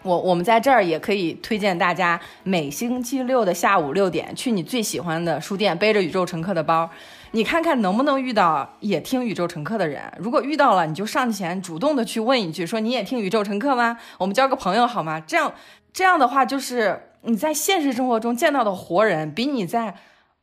[0.04, 6.88] 我我们在这儿也可以推荐大家，每星期六的下午六点，去你最喜欢的书店，背着宇宙乘客的包。
[7.32, 10.04] 你看看能不能遇到也听宇宙乘客的人？
[10.19, 13.97] 如果遇到了，你就上前主动的去问一句，说你也听宇宙乘客吗？
[14.19, 15.19] 我们交个朋友好吗？
[15.19, 15.51] 这样
[15.91, 19.95] 这样的话，就是你在现实生活中见到的活人，比你在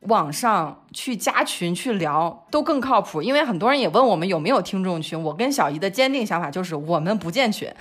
[0.03, 3.23] 网上去加群去聊都更靠谱。
[3.23, 7.73] 因为很多人也问我们有没有听众群，我跟小姨的坚定想法就是我们不建群，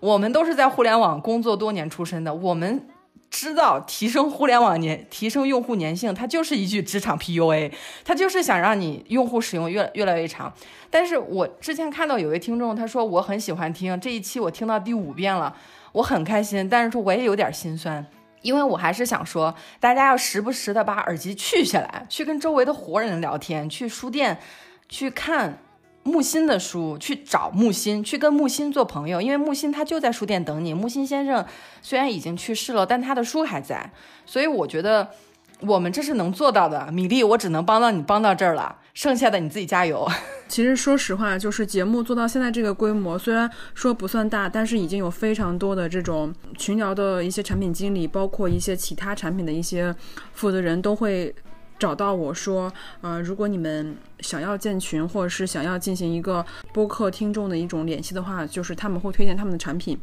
[0.00, 2.88] 我们都是在互联网工作多年出身的，我们。
[3.30, 7.70] 知道提升互联网粘提升用户粘性，它就是一句职场 PUA，
[8.02, 10.50] 它就是想让你用户使用越越来越长。
[10.88, 15.54] 但是我之前看到有位听众他说我很喜欢听这一期，我听到第五遍了，
[15.92, 18.04] 我很开心，但是说我也有点心酸，
[18.48, 24.38] 因为我还是想说，大家要时不时的把耳机取下来，去跟周围的活人聊天，去书店
[24.88, 25.58] 去看。
[26.04, 30.72] 木心的书，去找木心，去跟木心做朋友，因为木心他就在书店等你。
[30.72, 31.44] 木心先生
[31.82, 33.90] 虽然已经去世了，但他的书还在，
[34.24, 35.10] 所以我觉得
[35.60, 36.90] 我们这是能做到的。
[36.92, 40.08] 米粒，我只能帮到你帮到这儿了，剩下的你自己加油。
[40.48, 49.94] 其实说实话，就是节目做到现在这个规模，虽然说不算大，但是已经有非常多的这种群聊的一些产品经理，包括一些其他产品的一些
[50.32, 51.34] 负责人都会。
[51.78, 52.68] 找到我说，
[53.02, 59.96] 呃，如果你们想要建群，或者是想要进行一个播客听众的一种联系的话，就是他们会推荐他们的产品。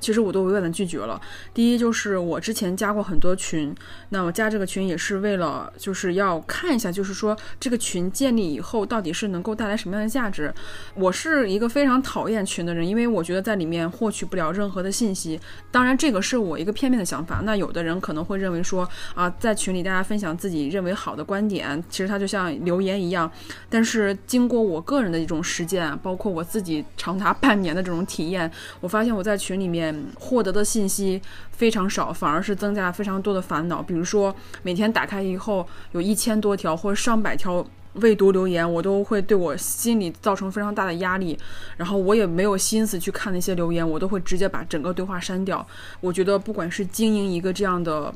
[0.00, 1.20] 其实我都委婉的拒绝了。
[1.52, 3.74] 第一就是我之前加过很多群，
[4.10, 10.52] 那我加这个群也是为了就是要看一下，就是说这个群建立以后到底是能够带来什么样的价值。
[10.94, 15.40] 我是一个非常讨厌群的人，因为我觉得在里面获取不了任何的信息。
[15.70, 17.40] 当然，这个是我一个片面的想法。
[17.44, 23.30] 那有的人可能会认为说啊，在群里大家分享自己认为好的观点，其实它就像留言一样。
[23.68, 29.87] 但是经过我个人的一种实践，包括我自己长达半年的这种体验，我发现我在群里面
[30.18, 31.20] 获得的信息
[31.52, 33.82] 非常少，反而是增加了非常多的烦恼。
[33.82, 41.38] 比如说，每天打开以后有一千多条或上百条未读留言，我都会对我心里造成非常大的压力。
[41.76, 45.66] 然后我也没有心思去看那些留言，我都会直接把整个对话删掉。
[46.00, 48.14] 我觉得，不管是经营一个这样的。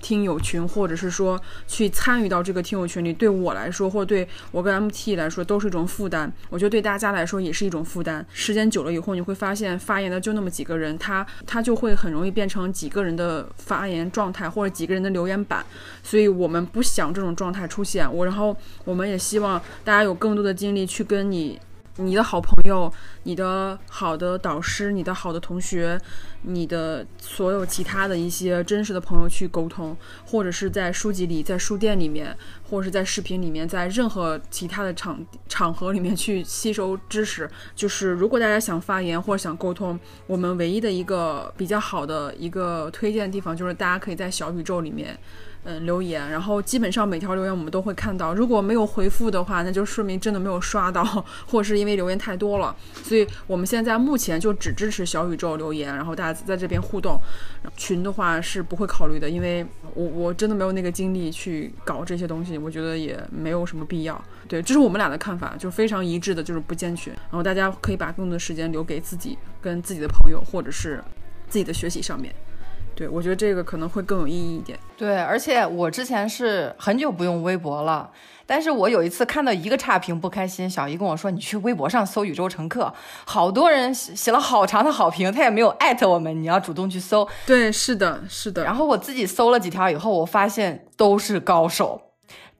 [0.00, 6.32] 听友群，或者是说去参与到这个听友群里，对我来说，或者对我跟 MT 来说，都是一种负担。
[6.50, 8.24] 我觉得对大家来说也是一种负担。
[8.32, 15.64] 时间久了以后，你会发现发言的就那么几个人，他他就会很容易变成几个人的发言状态，或者几个人的留言板。
[16.02, 18.12] 所以我们不想这种状态出现。
[18.12, 21.58] 我然后我们也希望大家有更多的精力去跟你。
[21.98, 22.92] 你的好朋友、
[23.24, 26.00] 你的好的导师、你的好的同学、
[26.42, 32.36] 你的所有其他的一些真实的朋友去沟通，或者是在书籍里、在书店里面，
[32.70, 37.50] 或者是在视频里面，在任何其他的场场合里面去吸收知识。
[37.74, 45.18] 就是如果大家想发言或者想沟通，我们唯一的一个比较好的一个推荐的地方，就是大家可以在小宇宙里面。
[45.70, 48.32] 嗯，留言，然后基本上每条留言我们都会看到。
[48.32, 51.04] 如果没有回复的话，那就说明真的没有刷到，
[51.46, 52.74] 或者是因为留言太多了。
[53.02, 57.20] 所以我们现在目前就只支持小宇宙留言，然后大家在这边互动。
[57.76, 64.24] 群的话是不会考虑的，因为我我真的没有那个精力去搞这些东西，我觉得也没有什么必要。
[64.48, 67.12] 对，这是我们俩的看法，就非常一致的，就是不建群。
[67.12, 71.04] 然后大家可以把更多的时间留给自己跟自己的朋友，或者是
[71.46, 72.34] 自己的学习上面。
[72.98, 74.76] 对，我觉得这个可能会更有意义一点。
[74.96, 78.10] 对，而且我之前是很久不用微博了，
[78.44, 82.92] 但是我有一次看到一个差评不开心，小姨跟我说：“你去微博上搜宇宙乘客，
[83.24, 88.64] 好多人写了好长的好评，他也没有艾特我们，你要主动去搜。”对，是的，是的。
[88.64, 92.00] 然后我自己搜了几条以后，我发现都是高手，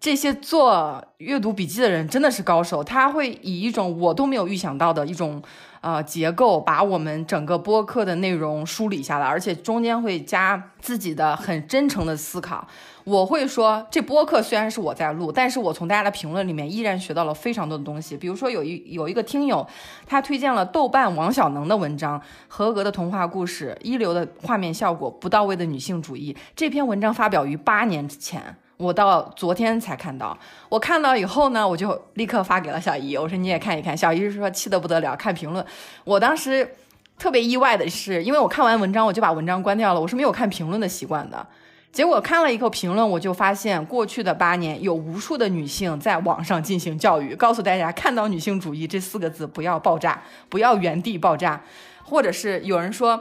[0.01, 5.43] 这些做阅读笔记的人真的是高手，他会以一种我都没有预想到的一种。
[5.81, 12.67] 呃，结构把我们整个播客的内容梳理下来，而且中间会加自己的很真诚的思考。
[13.05, 18.17] 我会说，这播客虽然是我在录，但是我从大家的评论里面依然学到了非常多的东西。
[18.17, 19.65] 比如说，有一有一个听友，
[20.05, 26.37] 他推荐了豆瓣王小能的文章《合格的童话故事》，一流的画面效果，不到位的女性主义。
[26.57, 28.57] 这篇文章发表于八年之前。
[28.79, 30.39] 我到昨天才看到，
[30.69, 33.97] 我看到以后呢，我就立刻发给了小姨，我说你也看一看。
[33.97, 35.65] 小姨是说气得不得了，看评论。
[36.05, 36.77] 我当时
[37.19, 41.45] 特别意外的是，因为我看完文章我就把文章关掉了，我是没有看评论的习惯的。
[41.91, 51.61] 结果看了一个评论，我就发现过去的八年有无数的女性在网上进行教育，告诉大家看到女性主义这四个字不要爆炸，不要原地爆炸，
[52.05, 53.21] 或者是有人说。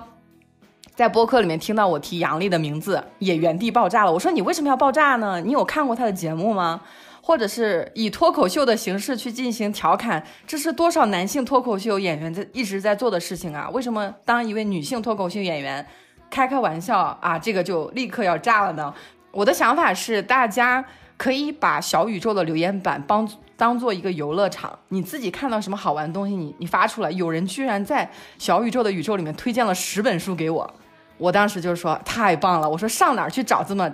[0.97, 4.11] 在播客里面听到我提杨笠的名字，也原地爆炸了。
[4.11, 5.39] 我说你为什么要爆炸呢？
[5.39, 6.81] 你有看过他的节目吗？
[7.21, 13.69] 或者是以脱口秀的形式去进行调侃，这是多少男性脱口秀演员在一直在做的事情啊？
[13.69, 15.85] 为什么当一位女性脱口秀演员
[16.31, 18.91] 开开玩笑啊，这个就立刻要炸了呢？
[19.31, 20.83] 我的想法是，大家
[21.15, 27.11] 可以把小宇宙的留言板帮当做一个游乐场，你自己看到什么好玩的东西，你你发出来。
[27.11, 30.73] 有人居然在小宇宙的宇宙里面推荐了十本书给我。
[31.17, 33.91] 我当时就说太棒了，我说上哪儿去找这么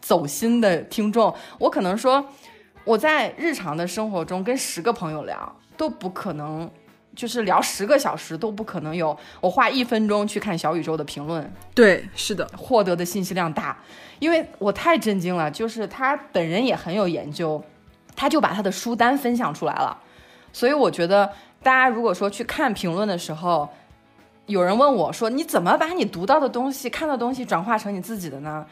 [0.00, 1.34] 走心的听众？
[1.58, 2.24] 我可能说
[2.84, 6.70] 我在日常的生活中跟十个朋友聊都不可能，
[7.14, 11.52] 就是聊十个小时都不可能有我花一分钟去看小宇宙的评论。
[11.74, 13.76] 对，是的，获得的信息量大，
[14.18, 17.62] 因为我太震惊了，就是他本人也很有研究，
[18.14, 19.96] 他就把他的书单分享出来了。
[20.52, 21.30] 所以我觉得
[21.62, 23.68] 大家如果说去看评论的时候，
[24.48, 28.66] 有人问我说：“你怎么把你读到的东西、看到的东西转化成你自己的呢？”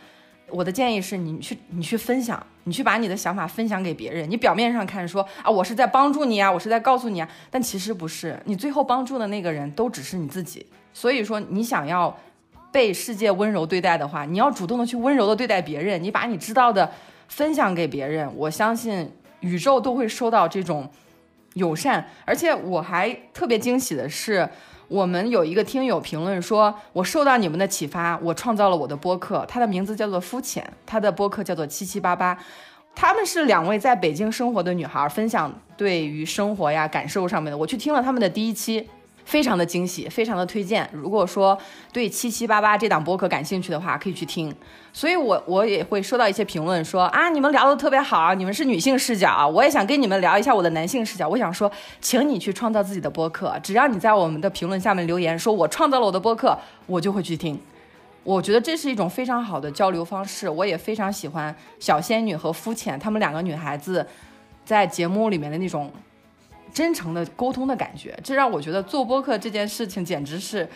[0.48, 4.30] 我的建议是你去，你去分享，你去把你的想法分享给别人。
[4.30, 8.40] 你表面上看说啊，我是在帮助你啊，我是在告诉你啊，但其实不是。
[8.44, 10.64] 你最后帮助的那个人都只是你自己。
[10.94, 12.16] 所以说，你想要
[12.72, 16.02] 被世界温柔对待的话，你要主动的去温柔的对待别人。
[16.02, 16.90] 你把你知道的
[17.28, 20.88] 分享给别人，我相信宇宙都会收到这种
[21.54, 22.08] 友善。
[22.24, 24.48] 而且我还特别惊喜的是。
[24.88, 29.44] 我们有一个听友评论说：“我受到你们的启发，我创造了我的播客。
[29.48, 32.38] 他的名字叫做肤浅，他的播客叫做七七八八。
[32.94, 37.58] 他们是两位在北京生活的女孩，分享对于生活呀感受上面的。
[37.58, 38.88] 我去听了他们的第一期，
[39.26, 40.88] 非常的惊喜，非常的推荐。
[40.92, 41.58] 如果说
[41.92, 44.54] 对七七八八这档播客感兴趣的话，可以去听。
[44.92, 51.28] 所以，我我也会收到一些评论说啊，你们聊的特别好，你们是女性视角，我也想跟你们聊一下我的男性视角。
[51.28, 51.70] 我想说，
[52.00, 56.56] 请你去创造自己的播客，只要你在我们的评论下面留言，说我创造了我的播客，
[56.86, 57.60] 我就会去听。
[58.22, 64.06] 我觉得这是一种非常好的交流方式，我也非常喜欢小仙女和肤浅她们两个女孩子
[64.64, 65.92] 在节目里面的那种。
[66.76, 70.68] 真诚的沟通的感觉，这让我觉得做播客这件事情简直是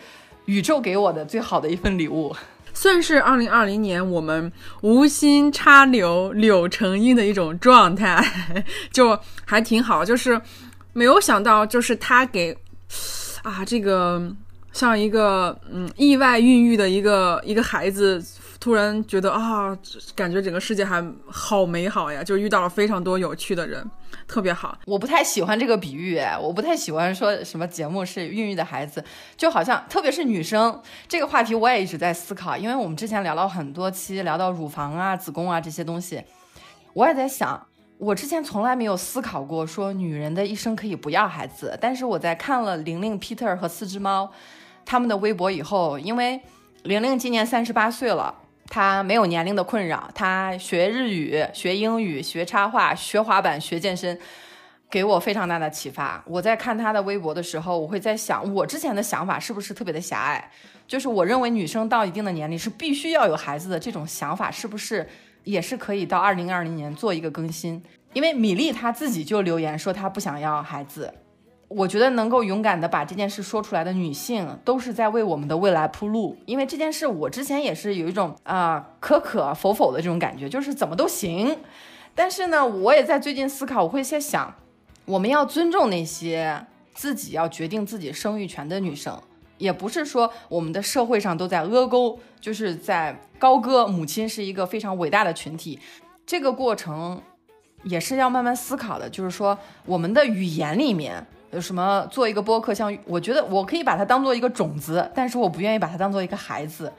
[0.45, 2.35] 宇宙给我的最好的一份礼物，
[2.73, 8.19] 算是二零二零年我们无心插柳柳成荫的一种状态，
[8.91, 10.03] 就还挺好。
[10.03, 10.41] 就是
[10.93, 12.57] 没有想到，就是他给
[13.43, 14.19] 啊这个
[14.73, 18.19] 像一个嗯意外孕育的一个一个孩子。
[18.59, 19.75] 突然觉得啊，
[20.15, 22.23] 感觉整个世界还好美好呀！
[22.23, 23.83] 就遇到了非常多有趣的人，
[24.31, 24.77] 特别好。
[24.85, 29.03] 我不太喜欢这个比喻，我不太喜欢说什么节目是孕育的孩子，
[29.35, 32.55] 就好像特别是女生这个话题，我也一直在思考。
[32.55, 36.23] 因为我们之前聊了很多期，聊到乳房啊、子宫啊这些东西，
[36.93, 37.67] 我也在想，
[37.97, 41.77] 我之前从来没有思考过说女人的一生可以不要孩子。
[41.81, 44.31] 但是我在看了玲玲、Peter 和四只猫
[44.85, 46.39] 他们的微博以后，因为
[46.83, 48.33] 玲玲今年三十八岁了。
[48.71, 54.17] 他没有年龄的困扰，他学日语、学英语、学插画、学滑板、学健身，
[54.89, 56.23] 给我非常大的启发。
[56.25, 60.49] 我在看他的微博的时候，我会在想，我之前的想法是不是特别的狭隘？
[60.87, 65.05] 就是我认为女生到一定的年龄是必须要有孩子的这种想法，是不是
[65.43, 67.83] 也是可以到二零二零年做一个更新？
[68.13, 71.13] 因为米粒她自己就留言说她不想要孩子。
[71.73, 76.35] 我觉得能够勇敢的把这件事说出来的女性，都是在为我们的未来铺路。
[76.45, 81.57] 因为这件事，我之前也是有一种啊可可否否的这种感觉，就是怎么都行。
[82.13, 84.53] 但是呢，我也在最近思考，我会在想，
[85.05, 89.17] 我们要尊重那些自己要决定自己生育权的女生，
[89.57, 95.79] 也不是说我们的社会上都在阿沟，就是在高歌母亲是一个非常伟大的群体。
[96.25, 97.21] 这个过程
[97.83, 101.25] 也是要慢慢思考的，就是说我们的语言里面。
[101.51, 102.73] 有什么做一个播客？
[102.73, 106.91] 像我觉得我可以把它当做一个种子，但是我不愿意把它当做一个孩子。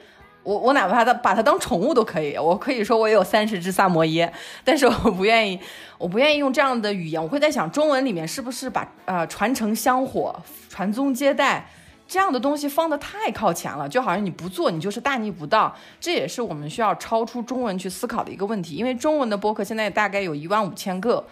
[0.43, 2.37] 我我哪怕它把它当宠物都可以。
[2.37, 4.31] 我可以说我有三十只萨摩耶，
[4.63, 5.59] 但是我不愿意，
[5.97, 7.23] 我不愿意用这样的语言。
[7.23, 10.35] 我会在想，中文里面是不是把呃传承香火、
[10.69, 11.67] 传宗接代
[12.05, 13.87] 这样的东西放得太靠前了？
[13.87, 15.73] 就好像你不做，你就是大逆不道。
[15.99, 18.75] 这也是我们需要超出中文去思考的一个问题。
[18.75, 21.25] 因为中文的播客现在大概有一万五千个，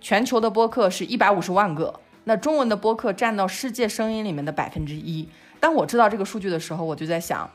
[0.00, 2.00] 全球的播客是一百五十万个。
[2.28, 5.28] 那中文的播客占到世界声音里面的百分之一。
[5.60, 7.48] 当我知道这个数据的时候，我就在想，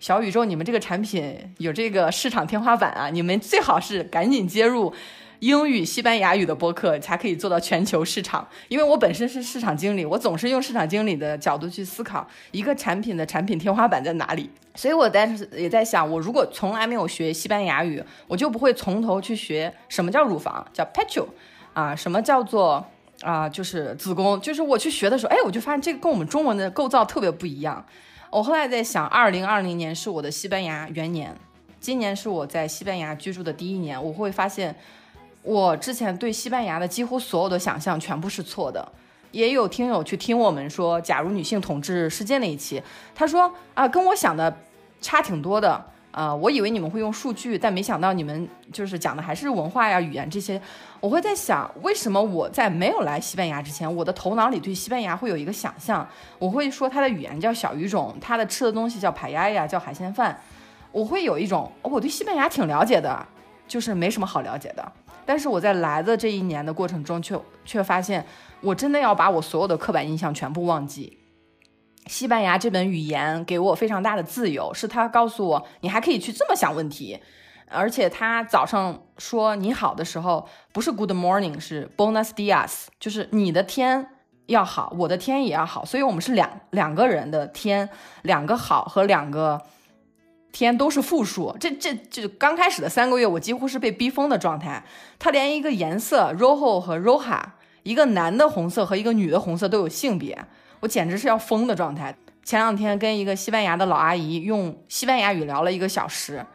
[0.00, 3.10] 小宇宙，你们这个产品有这个市场天花板啊！
[3.10, 4.90] 你们最好是赶紧接入
[5.40, 8.48] 英语、西班牙语的播客，才可以做到全球市场。
[8.68, 14.48] 因为我本身是市场经理，我总是用市场经理的角度去思考一个产品的产品天花板在哪里。
[14.74, 21.26] 所以我当时也在想，我如果从来没有学西班牙语，我就不会从头去学什么叫乳房，叫 pecho，
[21.74, 22.86] 啊，什么叫做。
[23.22, 27.84] 啊，就是子宫，就是我去学的时候，哎，我就发现这个跟我们中文的构造特别不一样。
[28.30, 31.34] 我后来在想，二零二零年是我的西班牙元年，
[31.80, 34.74] 今年是我在西班牙居住的第一年，我会发现
[35.42, 38.86] 我之前对西班牙的几乎所有的想象全部是错的。
[39.32, 42.82] 也有听友去听我们说，假如女性统治世界那一期，
[43.14, 44.54] 他说啊，跟我想的
[45.00, 45.84] 差挺多的。
[46.16, 50.58] 啊，我以为你们会用数据，但没想到你们就是讲的还是文化呀、语言这些。
[50.98, 56.08] 我会在想，为什么我在没有来西班牙之前，我的头脑里对西班牙会有一个想象？
[56.38, 60.40] 我会说它的语言叫小语种，它的吃的东西叫排鸭呀，叫海鲜饭。
[60.90, 63.26] 我会有一种我对西班牙挺了解的，
[63.68, 64.92] 就是没什么好了解的。
[65.26, 68.24] 但是我在来的这一年的过程中，却却发现，
[68.62, 71.18] 我真的要把我所有的刻板印象全部忘记。
[72.06, 77.18] 西班牙这本语言给我非常大的自由，是他告诉我你还可以去这么想问题，
[77.68, 84.08] 而且他早上说你好的时候不是 Good morning，是 Buenos dias，就是你的天
[84.46, 87.88] 要好，我的天也要好，所以我们是两两个人的天，
[88.22, 89.60] 两个好和两个
[90.52, 91.56] 天都是复数。
[91.58, 94.84] 这这这刚开始的三个月，我几乎是被逼疯的状态。
[95.18, 97.42] 他连一个颜色 rojo 和 roja，
[97.82, 100.46] 一个男的红色和一个女的红色都有性别。
[100.80, 102.14] 我简直是要疯的状态。
[102.44, 106.46] 前两天跟一个西班牙的老阿姨用西班牙语聊了一个小时，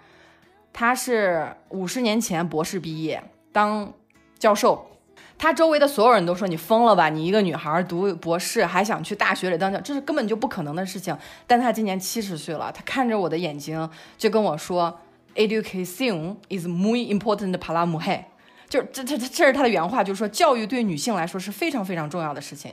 [0.72, 3.92] 她是五十年前博士毕业当
[4.40, 4.90] 教授，
[5.38, 11.18] 她周围的所有人都说你疯了吧，你一个女孩读博士还想去大学里当教，这是根本就不可能的事情。
[11.46, 14.98] 但她今年七十岁了，她看着我的眼睛就跟我说
[15.36, 18.24] ，Education is muy important para mujer，
[18.70, 22.72] 就是这这这这是她的原话，就是说教育对女性来说是非常非常重要的事情。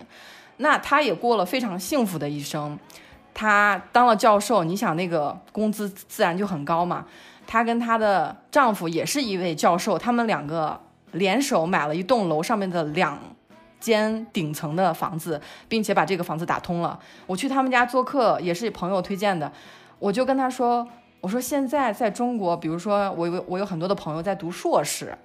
[0.58, 2.78] 那他也过了非常幸福的一生。
[3.34, 7.06] 她当了教授，你想那个工资自然就很高嘛。
[7.46, 10.80] 她跟她的丈夫也是一位教授，他们两个
[11.12, 13.18] 联手买了一栋楼上面的两
[13.78, 16.98] 间顶层的房子，并且把这个房子打通了。
[17.26, 19.52] 我去他们家做客，也是朋友推荐的。
[20.00, 20.86] 我就跟他说
[21.22, 25.16] ：“我说现在在中国，比如说我有我有很多的朋友在读硕士，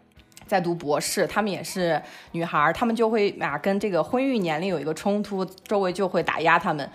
[0.46, 6.90] 在读博士，他们也是女孩，他们就会啊跟这个婚育年龄有一个冲突，周围就会打压他们。”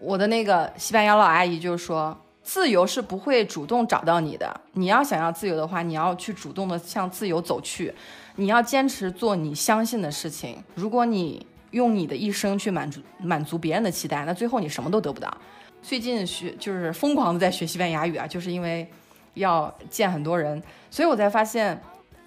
[0.00, 4.60] 我的那个西班牙老阿姨就说：“自由是不会主动找到你的。
[4.74, 7.92] 你要想要自由的话，你要去主动的向自由走去。
[8.36, 10.62] 你要坚持做你相信的事情。
[10.76, 15.36] 如果你用你的一生去满足满足别人的期待，那最后你什么都得不到。
[15.82, 18.88] 最近学就是疯狂的在学西班牙语啊，就是因为
[19.34, 20.62] 要见很多人，
[20.92, 21.76] 所以我才发现。”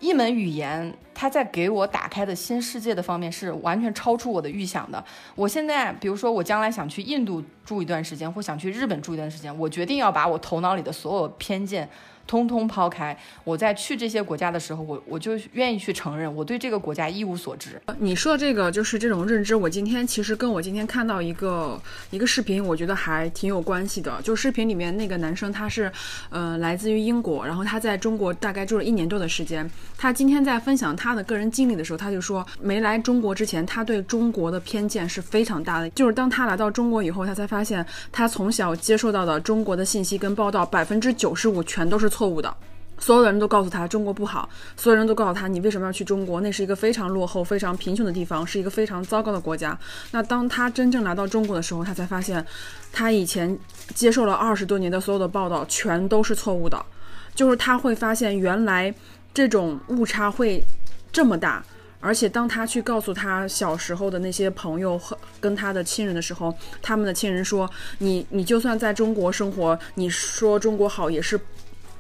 [0.02, 5.02] 一门语言，它在给我打开的新世界的方面是完全超出我的预想的。
[5.36, 11.88] 我现在，比如说我将来想去印度住一段时间，或想去日本住一段时间，我决定要把我头脑里的所有偏见。
[12.28, 17.82] 通通抛开，我在去这些国家的时候，我我就愿意去承认，我对这个国家一无所知。
[18.00, 24.22] 你说的这个就是这种认知，我今天其实跟我今天看到一个一个视频，我觉得还挺有关系的。
[24.24, 25.92] 就视频里面那个男生，他是，
[26.30, 29.70] 呃，来自于英国，然后他在中国大概住了一年多的时间。
[29.98, 35.90] 他今天在分享他的个人经历的时候，他就说，没来中国之前，他对中国的偏见是非常大的。
[35.92, 42.28] 就是当他来到中国以后，他才发现，他从小接受到的中国的信息跟报道，百分之九十五全都是错。
[42.32, 42.56] 误的，
[43.00, 44.48] 所有的人都告诉他中国不好，
[44.78, 46.40] 所有人都告诉他你为什么要去中国？
[46.40, 49.78] 那是一个非常落后、非常贫穷的地方，是一个非常糟糕的国家。
[50.12, 52.46] 那当他真正来到中国的时候，他才发现，
[52.94, 53.58] 他以前
[53.96, 56.86] 接受了二十多年的所有的报道全都是错误的，
[57.34, 58.94] 就是他会发现原来
[59.34, 60.64] 这种误差会
[61.12, 61.64] 这么大。
[62.00, 71.40] 而且当他去告诉他小时候的那些朋友和跟他的亲人的时候，他们的亲人说：“你你就算在中国生活，你说中国好也是。”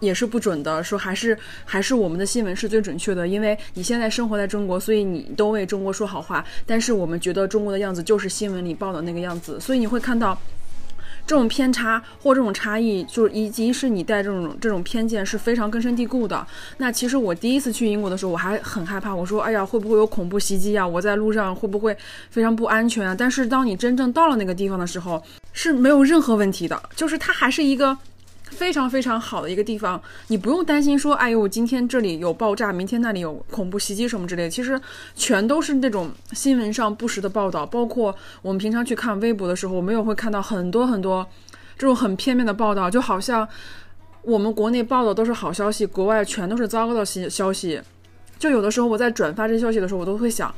[0.01, 6.43] 也是不准的，说还是还是我们的新闻是最准确的，因为你现在生活在中国，所以你都为中国说好话。
[6.65, 10.37] 但是我们觉得中国的样子就是新闻里报的那个样子，所以你会看到
[11.27, 16.45] 这种偏差或这种差异，就是以及是你带这种这种偏见是非常根深蒂固的。
[16.77, 20.85] 那其实我第一次去英国的时候，我还很害怕，我说哎呀会不会有恐怖袭击啊？
[20.85, 21.95] 我在路上会不会
[22.31, 23.15] 非常不安全啊？
[23.17, 25.23] 但是当你真正到了那个地方的时候，
[25.53, 27.95] 是没有任何问题的，就是它还是一个。
[28.51, 34.49] 非常非常好的一个地方，你不用担心说，哎呦，今天这里有爆炸，明天那里有恐怖袭击什么之类的。
[34.49, 34.79] 其实
[35.15, 41.25] 全都是那种新闻上不实的报道，包括我们平常去看微博的时候，我们也会看到很多很多
[41.77, 43.47] 这种很片面的报道，就好像
[44.21, 47.81] 我们国内报的都是好消息，国外全都是糟糕的消消息。
[48.37, 50.53] 就有的时候我在转发这消息的时候，我都会想，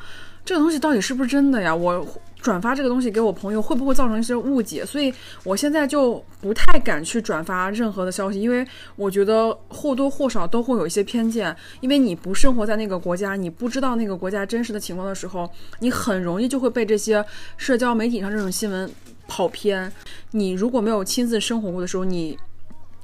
[0.45, 1.75] 这个东西到底是不是真的呀？
[1.75, 2.05] 我。
[2.43, 4.85] 转发这个东西给我朋友会不会造成一些误解？
[4.85, 5.13] 所以
[5.45, 8.67] 我现在就不太敢去转发任何的消息，因为
[8.97, 11.55] 我觉得或多或少都会有一些偏见。
[11.79, 17.23] 因为你不生活在那个国家，你不知道那个国家真实的情况的时候，你很容易就会被这些
[17.55, 18.91] 社交媒体上这种新闻
[19.25, 19.89] 跑偏。
[20.31, 22.37] 你如果没有亲自生活过的时候，你。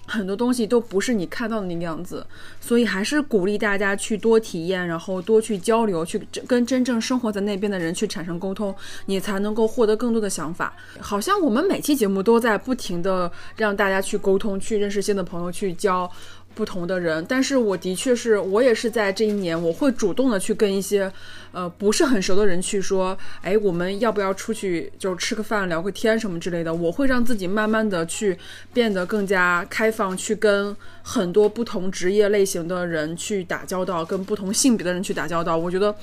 [0.10, 2.26] 很多东西都不是你看到的那个样子，
[2.60, 10.74] 所以还是鼓励大家去多体验，然后多去交流，去跟真正生活在那边的人去产生沟通，你才能够获得更多的想法。
[10.99, 16.12] 好像我们每期节目都在不停的让大家去沟通，去认识新的朋友，去交。
[16.60, 21.10] 不同的人，但是我的确是我也是在这一年，我会主动的去跟一些，
[21.53, 26.74] 呃，不是很熟的人去说，哎，我们要不要出去，就是吃个饭，聊个天什么之类的。
[26.74, 28.38] 我会让自己慢慢的去
[28.74, 35.55] 变得更加开放，去跟很多不同职业类型的人去打交道，跟不同性别的人去打交道。
[35.55, 35.95] 我觉得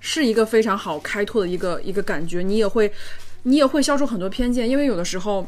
[0.00, 2.40] 是一个非常好开拓的一个一个感觉。
[2.40, 2.90] 你也会，
[3.42, 5.46] 你也会消除很多偏见，因为有的时候。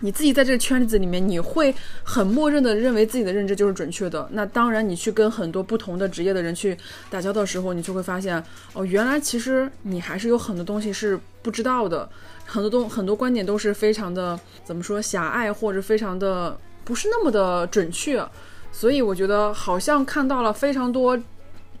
[0.00, 4.28] 你自己在这个圈子里面，你会很默认的认为自己的认知就是准确的。
[4.32, 6.76] 那当然，你去跟很多不同的职业的人去
[7.08, 8.42] 打交道的时候，你就会发现，
[8.74, 12.08] 哦，原来其实你还是有很多东西是不知道的，
[12.44, 18.22] 很多东很多观点都是非常的怎么说狭隘，或者非常的不是那么的准确。
[18.72, 21.18] 所以我觉得好像看到了非常多。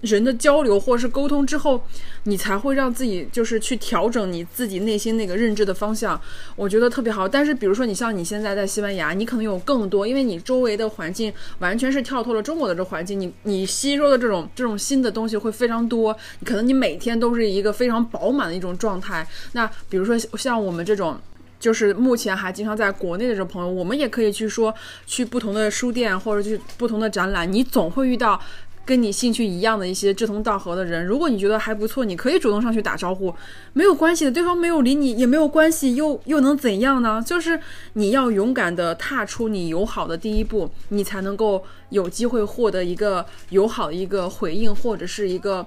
[0.04, 1.82] 人的交流或是沟通之后，
[2.24, 6.20] 你才会让自己就是去调整你自己内心那个认知的方向，
[6.56, 7.26] 我觉得特别好。
[7.26, 19.26] 但是比如说你像你现在在西班牙，你可能有更多，因为你周围的环境完全是跳脱了中国的这环境，你你吸收的这种这种新的东西会非常多，可能你每天都是一个非常饱满的一种状态。
[19.52, 21.18] 那比如说像我们这种，
[21.58, 24.74] 就是目前还经常在国内的这朋友，我们也可以去说
[25.06, 28.38] 去不同的书店或者去不同的展览，你总会遇到。
[28.84, 31.04] 跟你兴趣一样的一些志同道合的人。
[31.04, 33.34] 如果你觉得还不错，你可以主动上去打招呼，
[33.72, 37.22] 没有关系的，对方没有理你也没有关系，又又能怎样呢？
[37.26, 37.58] 就是
[37.94, 45.66] 你要勇敢的踏出你友好的第一步，你才能够有机会获得一个友好的一个回应，或者是一个。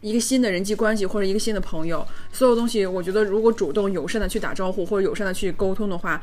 [0.00, 6.22] 一个新的人际关系或者一个新的朋友，所有东西，我觉得如果主动友善的去打招呼或者友善的去沟通的话，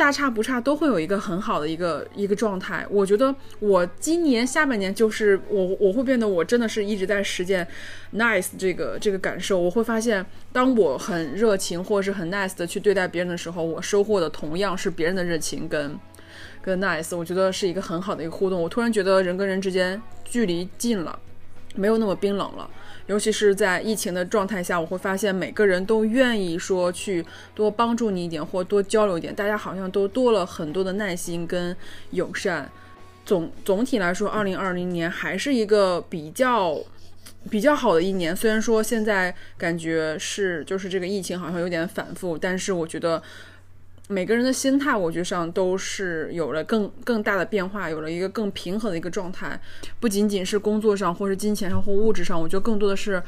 [0.00, 2.86] 大差不差都会有一个很好的一个一个状态。
[2.88, 7.68] 我觉得我今年下半年就是我我会变得我真的是一直在实践
[8.14, 9.60] nice 这个这个感受。
[9.60, 10.24] 我会发现，
[10.54, 15.94] 当我很热情或者是很 nice 的去对待别人的时候，我收获的同样是别人的热情跟
[16.62, 17.14] 跟 nice。
[17.14, 18.58] 我觉得是一个很好的一个互动。
[18.62, 21.18] 我突然觉得人跟人之间距离近了，
[21.74, 22.70] 没有那么冰冷了。
[23.06, 27.24] 尤其是在疫情的状态下，我会发现每个人都愿意说去
[27.54, 29.34] 多帮助你一点，或多交流一点。
[29.34, 31.76] 大家好像都多了很多的耐心跟
[32.10, 32.70] 友善。
[33.24, 36.78] 总总体来说，二零二零年还是一个比较
[37.50, 38.34] 比较好的一年。
[38.34, 43.22] 虽然说现在感觉是就是这个疫情好像有点反复，但是我觉得。
[44.10, 49.58] 每个人的心态，我觉得上都是有了更更大的变化，有了一个更平和的一个状态。
[50.00, 53.22] 不仅仅是工作上，或是金钱上，或物质上，我觉得更多的是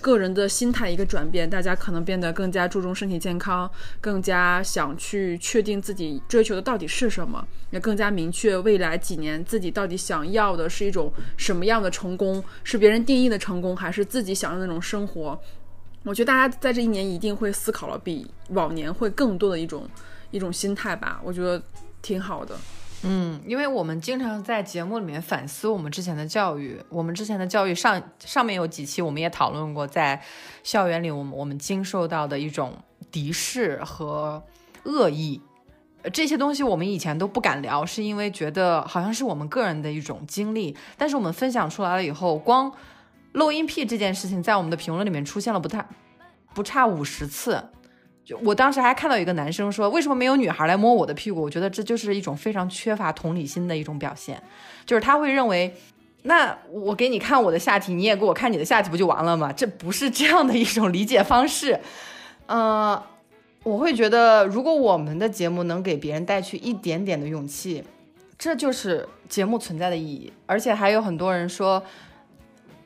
[0.00, 1.48] 个人的心态一个转变。
[1.48, 3.70] 大家可能变得更加注重身体健康，
[4.00, 15.40] 更加想去确定自己追求的到底是什么，也更加明确未来几年自己到底想要的是一种什么样的成功，是别人定义的成功，还是自己想要的那种生活。
[16.02, 19.88] 我觉得大家在这一年一定会思考了比往年会更多的一种。
[20.34, 21.62] 一种心态吧，我觉得
[22.02, 22.56] 挺好的。
[23.04, 30.20] 嗯，因为我们经常在节目里面反思我们之前的教育，我们之前的教育上上面有几期我们也讨论过，在
[30.64, 32.72] 校园里我们我们经受到的一种
[33.12, 34.42] 敌视和
[34.82, 35.40] 恶意，
[36.12, 40.76] 这些东西我们以前都不敢聊，是因为觉得好像是我们个人的一种经历。
[40.98, 42.72] 但是我们分享出来了以后，光
[43.32, 45.86] 漏音癖这件事情在我们的评论里面出现了不太
[46.54, 47.62] 不差五十次。
[48.24, 51.42] 就我当时还看到一个男生说，为什么没有女孩来摸我的屁股？
[51.42, 54.42] 我觉得这就是一种非常缺乏同理心的一种表现，
[54.86, 55.74] 就是他会认为，
[56.22, 59.52] 那我给你看我的下体，你也给我看你的下体，不就完了吗？
[59.52, 61.78] 这不是这样的一种理解方式。
[62.46, 62.98] 嗯，
[63.62, 67.84] 我会觉得，如果我们的节目能给别人带去一点点的勇气，
[68.38, 70.32] 这就是节目存在的意义。
[70.46, 71.82] 而且还有很多人说，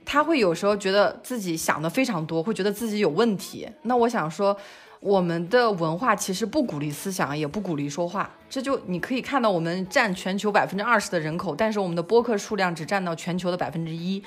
[0.04, 3.68] 他会有时候觉得自己想的非常多，会觉得自己有问题。
[3.82, 4.56] 那我想说。
[5.00, 8.28] 我们的文化其实不鼓励思想，也不鼓励说话。
[8.50, 14.22] 这就你可以看到，我们占全球百分之二十的人口，但是我们的播客数量只占到全球的百分之一，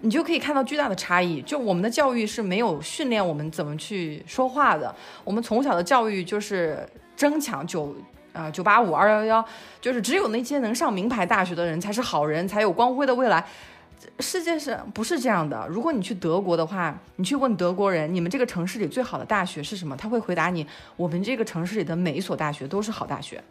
[0.00, 1.42] 你就可以看到巨大的差异。
[1.42, 4.94] 就我们的教育是没有训练我们怎么去说话的，
[5.24, 7.94] 我们从小的教育就是争抢九
[8.32, 9.44] 啊九八五二幺幺，
[9.80, 13.44] 就是只有那些能上名牌大学的人才是好人，才有光辉的未来。
[14.20, 15.66] 世界上不是这样的。
[15.68, 19.96] 如果你去德国的话，你去问德国人，你们这个城市里最好的大学是什么？
[19.96, 23.42] 他会回答你，我们这个城市里的每一所大学都是好大学。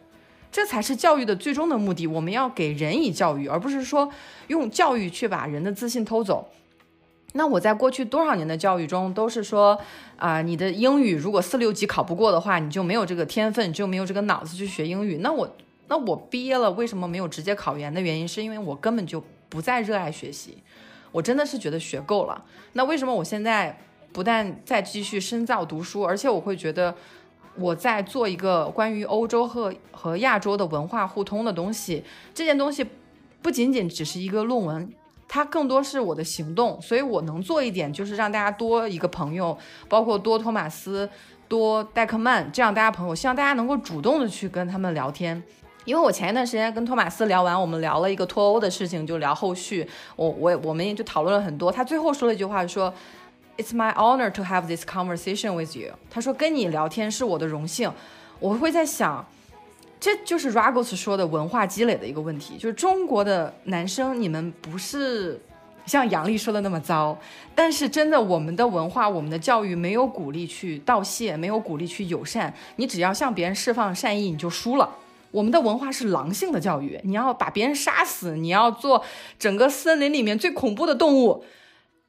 [0.50, 2.06] 这才是教育的最终的目的。
[2.06, 4.10] 我们要给人以教育，而不是说
[4.46, 6.48] 用教育去把人的自信偷走。
[7.34, 9.78] 那我在过去多少年的教育中，都是说
[10.16, 15.18] 啊，你的英语如果四六级考不过的话，你就没有这个天分，就没有这个脑子去学英语。
[15.18, 15.54] 那我
[15.88, 19.22] 那我毕业了，为什么没有直接考研的原因，是因为我根本就。
[19.48, 20.58] 不再热爱学习，
[21.10, 22.44] 我真的是觉得学够了。
[22.74, 23.78] 那为什么我现在
[24.12, 26.94] 不但在继续深造读书，而且我会觉得
[27.56, 32.04] 我在做一个关于欧洲和和亚洲的文化互通的东西？
[32.34, 32.86] 这件东西
[33.42, 34.92] 不仅仅只是一个论文，
[35.26, 36.80] 它更多是我的行动。
[36.80, 39.56] 所以我能做一点，就是让大家多一个朋友，
[39.88, 41.08] 包括多托马斯、
[41.48, 45.42] 多戴克曼这样大家朋友，希望大家能够主动的去跟他们聊天。
[45.88, 49.88] 因为我前一段时间跟托马斯聊完，我们聊了一个脱欧的事情，就聊后续。
[50.16, 51.72] 我我我们也就讨论了很多。
[51.72, 52.92] 他最后说了一句话，说
[53.56, 57.90] ：“It's my honor to have this conversation with you。”他说跟你聊天是我的荣幸。
[58.38, 59.26] 我会在想，
[59.98, 65.40] 这就是 Ragos 说的文化积累的一个问题，就是中国的男生，你们不是
[65.86, 67.16] 像杨丽说的那么糟，
[67.54, 72.52] 但是真的我们的文化、我们的教育没有鼓励去道谢，没有鼓励去友善。
[72.76, 74.86] 你只要向别人释放善意，你就输了。
[75.30, 79.04] 我们的文化是狼性的教育，你要把别人杀死，你要做
[79.38, 81.44] 整个森林里面最恐怖的动物。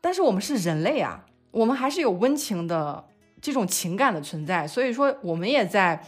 [0.02, 3.06] 但是我们是人类啊，我们还是有温情的
[3.42, 4.66] 这种情感的存在。
[4.66, 6.02] 所以说，我们也在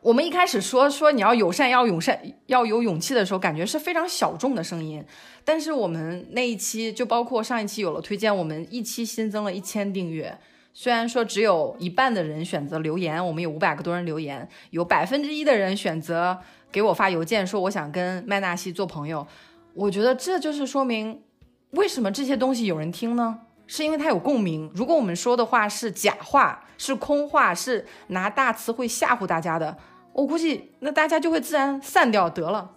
[0.00, 5.04] 我们一开始说说你要友善，要勇善，要有勇气的时候，感觉是非常小众的声音。
[5.44, 10.36] 但是我们那一期，就包括上一期有了推荐，我们一期新增了一千订阅。
[10.74, 16.38] 虽然说只有一半的人选择留言，我们有五百个多人留言，有百分之一的人选择。
[16.70, 19.26] 给我发邮件说我想跟麦纳西做朋友，
[19.74, 21.22] 我觉得这就是说明
[21.70, 23.40] 为什么这些东西有人听呢？
[23.66, 24.70] 是因为它有共鸣。
[24.74, 29.76] 如果我们说的话是假话、是空话、是拿大词汇吓唬大家的，
[30.12, 32.70] 我估计那大家就会自然散掉得了。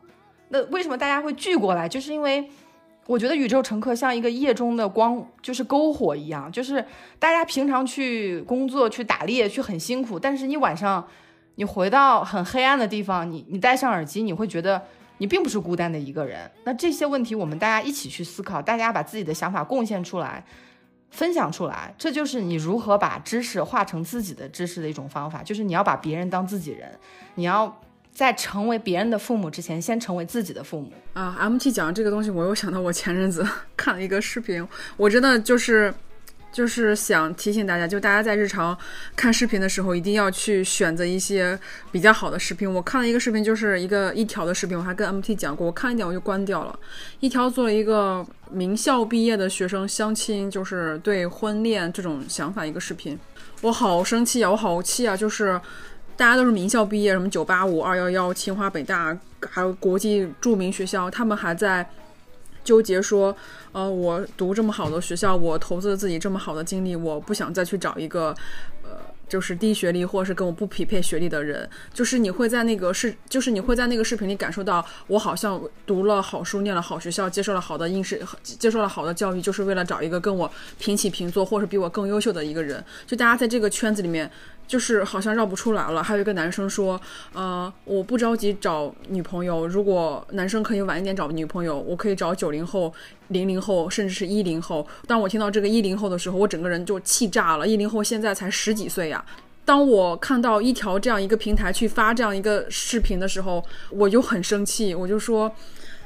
[0.49, 1.87] 那为什么大家会聚过来？
[1.87, 2.49] 就是因为
[3.05, 6.83] 我觉得宇宙乘客像一个夜中的光，就是篝火一样，就是
[7.19, 11.07] 大家平常去工作、去打猎、去很辛苦，但是你晚上
[11.59, 14.81] 你回到很黑暗的地方，你你戴上耳机，你会觉得。
[15.21, 20.41] 你并不是孤单的一个人，那这些问题我们大家一起去思考，大家把自己的想法贡献出来，
[21.09, 25.43] 分享出来，这就是你如何把知识化成自己的知识的一种方法。
[25.43, 26.89] 就是你要把别人当自己人，
[27.35, 27.81] 你要
[28.13, 31.35] 在成为别人的父母之前，先成为自己的父母啊。
[31.49, 33.45] MT 讲这个东西，我又想到我前阵子
[33.75, 35.93] 看了一个视频，我真的就是。
[36.59, 38.77] 就是想提醒大家，就大家在日常
[39.15, 41.57] 看视频的时候，一定要去选择一些
[41.89, 42.69] 比较好的视频。
[42.69, 46.77] 我看了一个视频，就是一个一条的视频，我还跟 MT 讲过，我看一点我就关掉了。
[47.21, 53.17] 一条做了一个名校毕业的学生相亲，就是对婚恋这种想法一个视频，
[53.61, 55.15] 我好生气啊，我好气啊！
[55.15, 55.57] 就是
[56.17, 59.17] 大家都是名校毕业，什么九八五、二幺幺、清华、北大，
[59.49, 61.89] 还有国际著名学校，他们还在。
[62.63, 63.35] 纠结说，
[63.71, 68.35] 呃，我读这么好的学校，我投资了自己这么好的精力，我不想再去找一个，
[68.83, 68.89] 呃，
[69.27, 71.67] 就是低学历或者是跟我不匹配学历的人。
[71.93, 82.83] 就是你会在那个视，就是你会在那个视频里感受到，我好像读了好书，念了好学校，接受了好的应试，接受了好的教育，就是为了找一个跟我平起平坐，或者比我更优秀的一个人。
[83.05, 84.29] 就大家在这个圈子里面。
[84.69, 86.03] 就是好像绕不出来了。
[86.03, 87.01] 还有一个男生说
[87.33, 89.65] ：“呃，我不着急找女朋友。
[89.65, 92.93] 如果男生可以晚一点找女朋友，我可以找九零后、
[93.29, 97.67] 零零后，甚至是一零后。”当我听到这个一零后的时候，我整个人就气炸了。
[97.67, 99.25] 一零后现在才十几岁呀！
[99.65, 104.93] 当我看到一条这样一个平台去发这样一个视频的时候，我就很生气。
[104.93, 105.51] 我就说，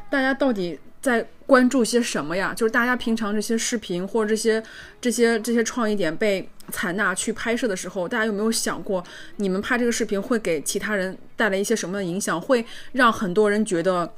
[0.09, 0.79] 大家到底？
[1.03, 2.53] 在关注些什么呀？
[2.55, 4.63] 就是大家平常这些视频或者这些、
[5.01, 9.03] 这些、这些创意点被采纳去拍摄的时候，大家有没有想过，
[9.37, 12.39] 你们拍这个视频会给其他人带来一些什么的影响？
[12.39, 14.11] 会让很多人觉得，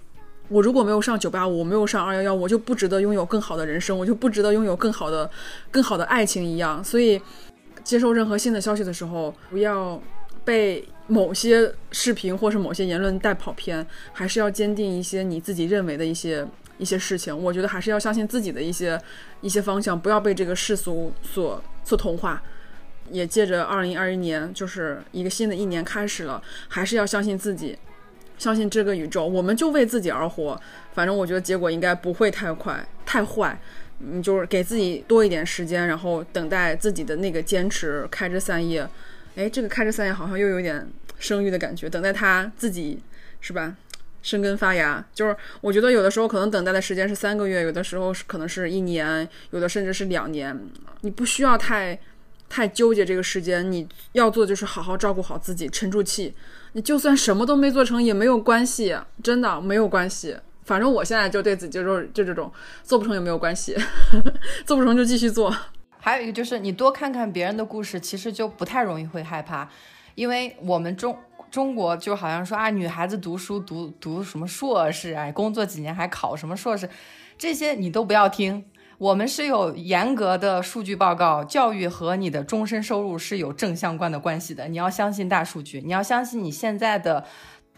[0.49, 5.29] 我如果没有上九八五，我没有上二幺幺，我就不值得拥有更好的人生，我就不值得拥有更好的、
[5.71, 6.83] 更好的爱情一样。
[6.83, 7.21] 所以，
[7.83, 10.01] 接受任何新的消息的时候，不要
[10.43, 16.47] 被某些视频或是某些言论带跑偏，还是要坚定一些你自己认为的一些。
[16.77, 19.01] 一些事情，我觉得还是要相信自己的一些
[19.39, 22.43] 一些方向，不要被这个世俗所做童话。
[23.11, 27.77] 也借着二零二一年，就是一个新的一年开始了，还是要相信自己，
[28.35, 30.59] 相信这个宇宙，我们就为自己而活。
[30.95, 33.61] 反正我觉得结果应该不会太快太坏，
[33.99, 38.89] 嗯，就是给自己多一点时间，然后等待自己的那个坚持开枝散叶。
[39.35, 42.99] 哎，这个开枝散叶好像又有点生育的感觉，等待它自己，
[43.39, 43.75] 是吧？
[44.25, 50.59] 生根发芽，就是我觉得有的时候可能等待的时间是三个月，有的时候可能是一年，有的甚至是两年。
[51.01, 51.99] 你不需要太
[52.49, 56.33] 太纠结这个时间，你要做就是好好照顾好自己，沉住气。
[56.73, 60.35] 你就算什么都没做成也没有关系，真的没有关系。
[60.63, 62.51] 反正我现在就对自己就是就这种，
[62.81, 63.77] 做不成也没有关系，
[64.65, 65.55] 做不成就继续做。
[65.99, 69.69] 还有一个就是你多看看别人的故事，其实就不太容易会害怕，
[70.15, 71.15] 因为我们中。
[71.51, 76.89] 中国就好像说啊，女孩子读书读读什么硕士啊，工作几年还考什么硕士，
[77.37, 78.65] 这些你都不要听。
[78.97, 84.67] 我们是有严格的数据报告，教育和你的终身收入是有正相关的关系的。
[84.67, 87.23] 你要相信大数据，你要相信你现在的，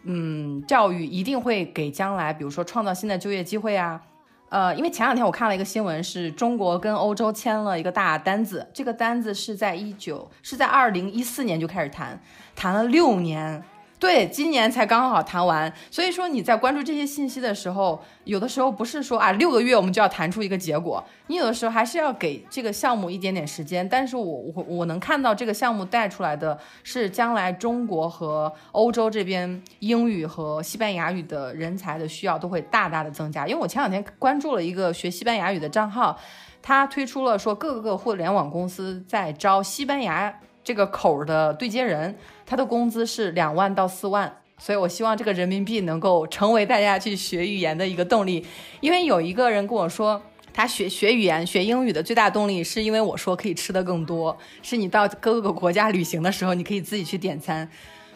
[0.04, 4.02] 嗯，教育一定会给将来，比如说创造新的就业机会啊。
[4.50, 12.20] 呃，因为前两天我看了一个新闻，是中国跟欧洲签了一个大单子，这个单子是在一九是在二零一四年就开始谈，
[12.56, 13.64] 谈了六年。
[14.00, 23.90] 对，今年才刚好谈完，所以说你在关注这些信息的时候，有的时候不是说啊六个月我们就要谈出一个结果，你有的时候还是要给这个项目一点点时间。
[23.90, 24.24] 但是我
[24.54, 33.48] 我我能看到这个项目带出来的是将来中国和欧洲这边英语和西班牙语的人才的需要都会大大的增加。
[33.48, 36.16] 因为我前两天关注了一个学西班牙语的账号，
[36.62, 40.40] 他推出了说各个互联网公司在招西班牙。
[40.68, 42.14] 这个口的对接人，
[42.46, 48.46] 他的工资是两万到四万，所以我希望这个人民币能够成为大家去学语言的一个动力。
[48.82, 50.22] 因为有一个人跟我说，
[50.54, 57.70] 他学学语言、学英语的最大动力是因为我说可以吃的更多，是你到各个国家旅行的时候，你可以自己去点餐，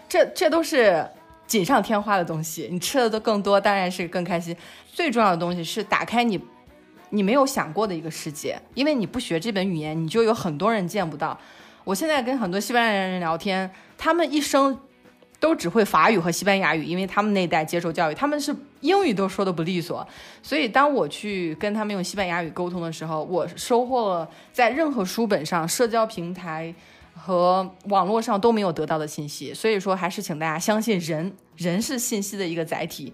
[0.10, 1.08] 这这都是
[1.48, 2.68] 锦上添花的东西。
[2.70, 4.54] 你吃的都更多，当然是更开心。
[4.92, 6.38] 最重要的东西是打开你
[7.12, 11.40] 你没有想过的一个世界，因为你不学这本语言，你就有很多人见不到。
[11.84, 14.80] 我现在跟很多西班牙人聊天，他们一生
[15.40, 20.08] 都只会法语和西班牙语，因为他们那代接受教育，他们是英语都说的不利索。
[20.44, 26.74] 所以当我去跟他们用西班牙语沟通的时候，我收获了在任何书本上、社交平台
[27.16, 29.54] 和网络上都没有得到的信息。
[29.54, 33.12] 所以说，还是请大家相信人，人是信息的一个载体，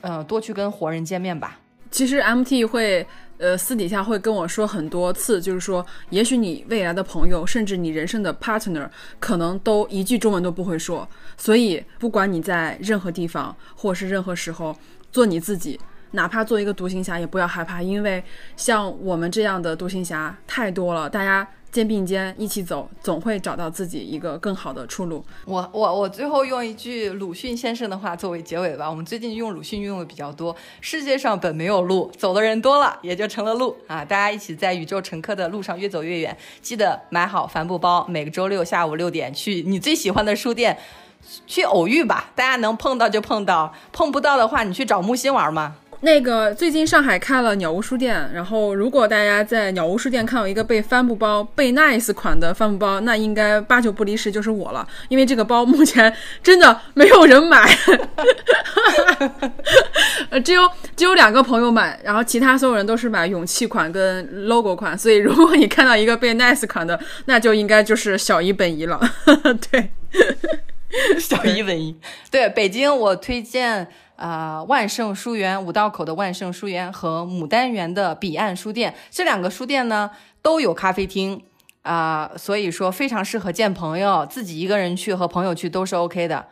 [0.00, 1.58] 呃，多去跟活人见面吧。
[1.90, 3.06] 其实 MT 会，
[3.38, 11.08] 呃，私底下会跟我说很多次，就是说，也许你未来的朋友，甚至你人生的 partner，可能都一句中文都不会说。
[11.36, 14.76] 所以，不管你在任何地方，或是任何时候，
[15.10, 15.78] 做你自己，
[16.12, 18.22] 哪怕做一个独行侠，也不要害怕，因为
[18.56, 21.46] 像我们这样的独行侠太多了，大家。
[21.74, 25.24] 肩并肩一起走，总会找到自己一个更好的出路。
[25.44, 28.88] 我我我最后用一句鲁迅先生的话作为结尾吧。
[28.88, 30.54] 我们最近用鲁迅用的比较多。
[30.80, 34.04] 世界上本没有路，走的人多了，也就成了路啊！
[34.04, 36.36] 大家一起在宇宙乘客的路上越走越远。
[36.62, 40.78] 记得买好帆布包，每个周六下午六点去你最喜欢的书店
[41.44, 42.30] 去偶遇吧。
[42.36, 45.74] 大家能碰到就碰到，碰不到的话，你去找木心玩嘛。
[46.04, 57.66] 那个最近上海开了鸟屋书店，然后如果大家在鸟屋书店看到一个背帆布包、背 Nice 款的帆布包，那应该八九不离十就是我了，因为这个包目前真的没有人买，
[60.28, 69.00] 呃， 只有只有两个朋友买，然后其他所有人都是买勇气款跟 logo 款，所以如果你看到一个背 Nice 款的，那就应该就是小姨本姨了，
[69.72, 69.90] 对，
[71.18, 71.96] 小姨本姨，
[72.30, 73.88] 对，北京我推荐。
[74.16, 80.10] 啊，万盛书园五道口的万盛书园和牡丹园的彼岸书店，这两个书店呢
[80.40, 81.42] 都有咖啡厅
[81.82, 86.46] 啊，所以说非常适合见朋友，自己一个人去和朋友去都是 OK 的。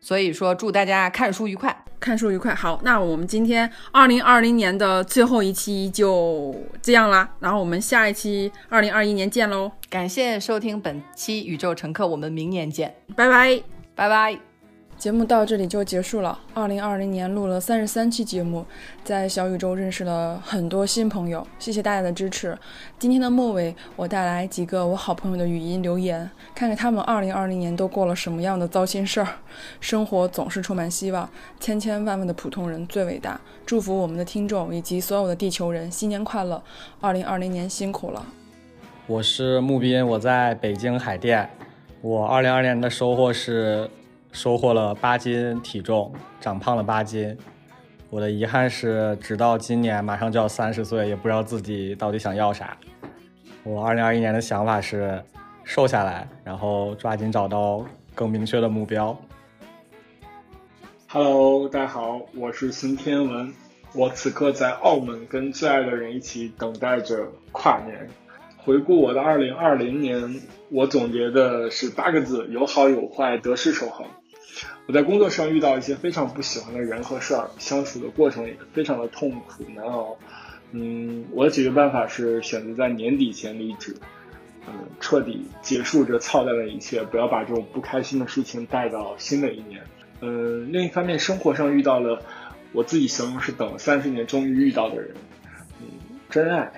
[0.00, 2.54] 所以说祝大家看书愉快，看书愉快。
[2.54, 9.72] 好，那我们今天二零二零年的最后一期就这样啦，然后我们下一期二零二一年见喽。
[9.88, 13.62] 感谢收听本期宇宙乘客，我们明年见，拜拜，
[13.94, 14.53] 拜拜。
[14.96, 16.38] 节目到这里就结束了。
[16.54, 18.64] 二零二零年录了三十三期节目，
[19.02, 22.56] 在小宇宙认识了很多新朋友，谢谢大家的支持。
[22.98, 29.28] 今天的末尾，我带来几个我好朋友的语音留言，看看他们二零二零年都过了什么样的糟心事儿。
[29.78, 31.28] 生活总是充满希望，
[31.60, 33.38] 千千万万的普通人最伟大。
[33.66, 36.62] 祝福我们的听众以及所有的地球人新年快乐！
[37.00, 38.24] 二零二零年辛苦了。
[39.06, 41.50] 我是木斌，我在北京海淀。
[42.00, 43.90] 我二零二零年的收获是。
[44.34, 47.38] 收获了八斤体重，长胖了八斤。
[48.10, 52.76] 我的遗憾是，直到今年马上就要三十岁，也不知道自己到底想要啥。
[53.62, 55.22] 我二零二一年的想法是
[55.62, 59.16] 瘦下来，然后抓紧找到更明确的目标。
[61.08, 63.54] Hello，大家好，我是孙天文。
[63.94, 68.08] 我此刻在澳门，跟最爱的人一起等待着跨年。
[68.58, 74.04] 回顾我的二零二零年，我总结的是八个字：有好有坏，得失守恒。
[74.86, 80.16] 我在工作上遇到一些非常不喜欢的人和事儿，相处的过程也非常的痛苦难熬。
[80.72, 83.96] 嗯，我的解决办法是选择在年底前离职，
[84.66, 89.82] 嗯，彻底结束这操蛋的一切，不要把这种不开心的事情带到新的一年。
[90.20, 92.22] 嗯，另一方面，生活上遇到了
[92.72, 95.14] 我自己形容是等了三十年终于遇到的人，
[95.80, 95.86] 嗯，
[96.28, 96.72] 真爱，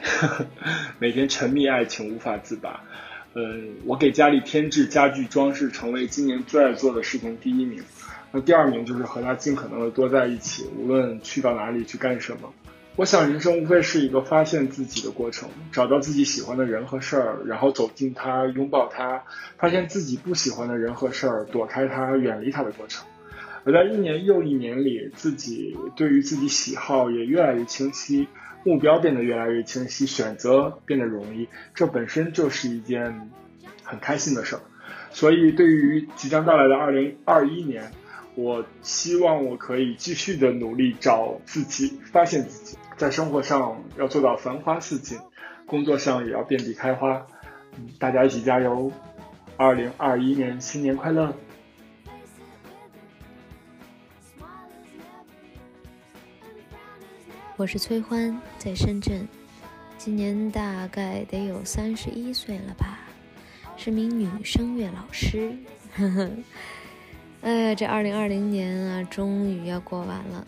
[0.98, 2.82] 每天沉迷爱情无法自拔。
[3.36, 3.42] 呃，
[3.84, 7.82] 我给家里添置家具装饰，成为今年最爱做的事情第一名。
[8.32, 12.50] 那第二名就是和他尽可能的多在一起，无论去到哪里去干什么。
[12.96, 19.22] 我想人生无非是一个发现自己的过程，找到自己喜欢的人和事儿，然后走进他，拥抱他，
[19.58, 23.06] 发现自己不喜欢的人和事儿，躲开他，远离他的过程。
[23.64, 28.28] 而在一年又一年里，自己对于自己喜好也越来越清晰。
[28.66, 33.30] 目标变得越来越清晰，选择变得容易，这本身就是一件
[33.84, 34.60] 很开心的事儿。
[35.12, 37.92] 所以，对于即将到来的二零二一年，
[38.34, 45.16] 我希望我可以继续的努力找自己，发现自己，在生活上要做到繁花似锦，
[45.64, 47.24] 工作上也要遍地开花。
[47.78, 48.90] 嗯大家一起加油！
[49.56, 51.32] 二零二一年新年快乐！
[57.58, 59.26] 我是崔欢，在深圳，
[59.96, 62.98] 今年大概得有三十一岁了吧，
[63.78, 65.56] 是名女声乐老师。
[67.40, 70.46] 哎 呀，这二零二零年啊，终于要过完了。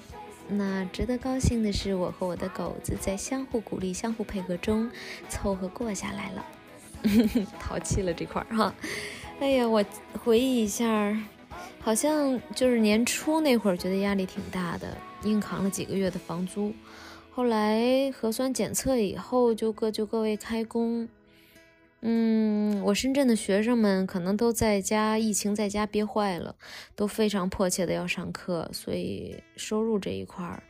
[0.49, 4.91] 那值得高兴的是，我和我的狗子在相互鼓励、相互配合中，
[5.31, 6.45] 凑合过下来了。
[7.59, 8.75] 淘气了这块儿哈。
[9.41, 9.83] 哎呀，我
[10.23, 11.17] 回忆一下，
[11.89, 14.95] 好像就是年初那会儿，觉得压力挺大的。
[15.23, 16.71] 硬扛了几个月的房租，
[17.31, 21.09] 后来核酸检测以后就各就各位开工，
[22.03, 26.55] 嗯，我深圳的学生们可能都在家，疫情在家憋坏了，
[26.95, 30.63] 都非常迫切的要上课，所以收入这一块儿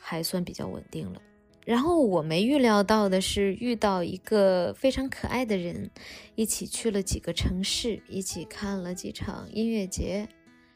[0.00, 1.22] 还算比较稳定了。
[1.64, 5.88] 然后我没预料到的是，遇到一个非常可爱的人，
[6.34, 10.28] 一起去了几个城市，一起看了几场音乐节，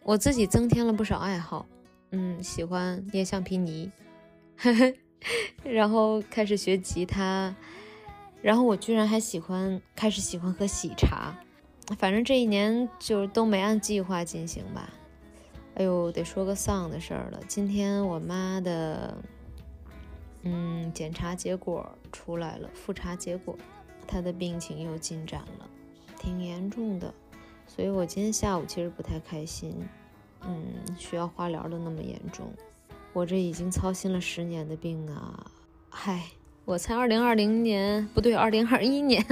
[0.09, 1.67] 我自己增添了不少爱好。
[2.13, 3.93] 嗯，喜欢捏橡皮泥，
[5.63, 7.55] 然后开始学吉他。
[8.41, 11.39] 然后我居然还喜欢开始喜欢喝喜茶，
[11.99, 14.89] 反正这一年就都没按计划进行吧。
[15.75, 17.39] 哎呦，得说个丧的事儿了。
[17.47, 19.15] 今天我妈的，
[20.45, 23.55] 嗯，检查结果出来了，复查结果，
[24.07, 25.69] 她的病情又进展了，
[26.19, 27.13] 挺严重的。
[27.79, 29.73] 所以我今天下午其实不太开心，
[30.43, 30.65] 嗯，
[30.99, 32.53] 需要化疗的那么严重，
[33.13, 35.47] 我这已经操心了十年的病啊，
[35.89, 36.25] 嗨。
[36.65, 39.25] 我猜二零二零年不对，二零二一年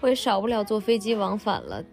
[0.00, 1.84] 我也少不了坐飞机往返了。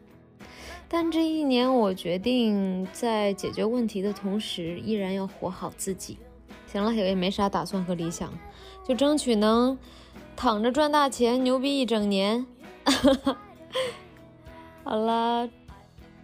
[0.88, 6.18] 但这一年，我决定在解决问题的同时，依然要活好自己。
[6.66, 8.32] 行了，也没啥打算和理想，
[8.88, 9.78] 就争取能
[10.38, 12.46] 躺着赚大钱，牛逼一整年。
[14.86, 15.48] 好了，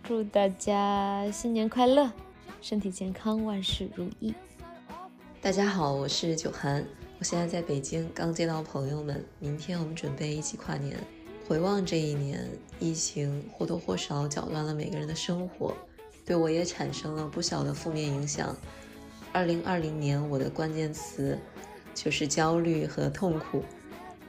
[0.08, 2.12] 祝大家新年快乐，
[2.62, 4.36] 身体健康，万事如意。
[5.42, 6.86] 大家好，我是九涵。
[7.18, 9.26] 我现在在北京，刚见到朋友们。
[9.40, 10.96] 明天我们准备一起跨年。
[11.48, 12.48] 回望这一年，
[12.80, 15.74] 疫情或多或少搅乱了每个人的生活，
[16.24, 18.56] 对我也产生了不小的负面影响。
[19.34, 21.36] 二零二零年，我的关键词
[21.96, 23.64] 就是焦虑和痛苦。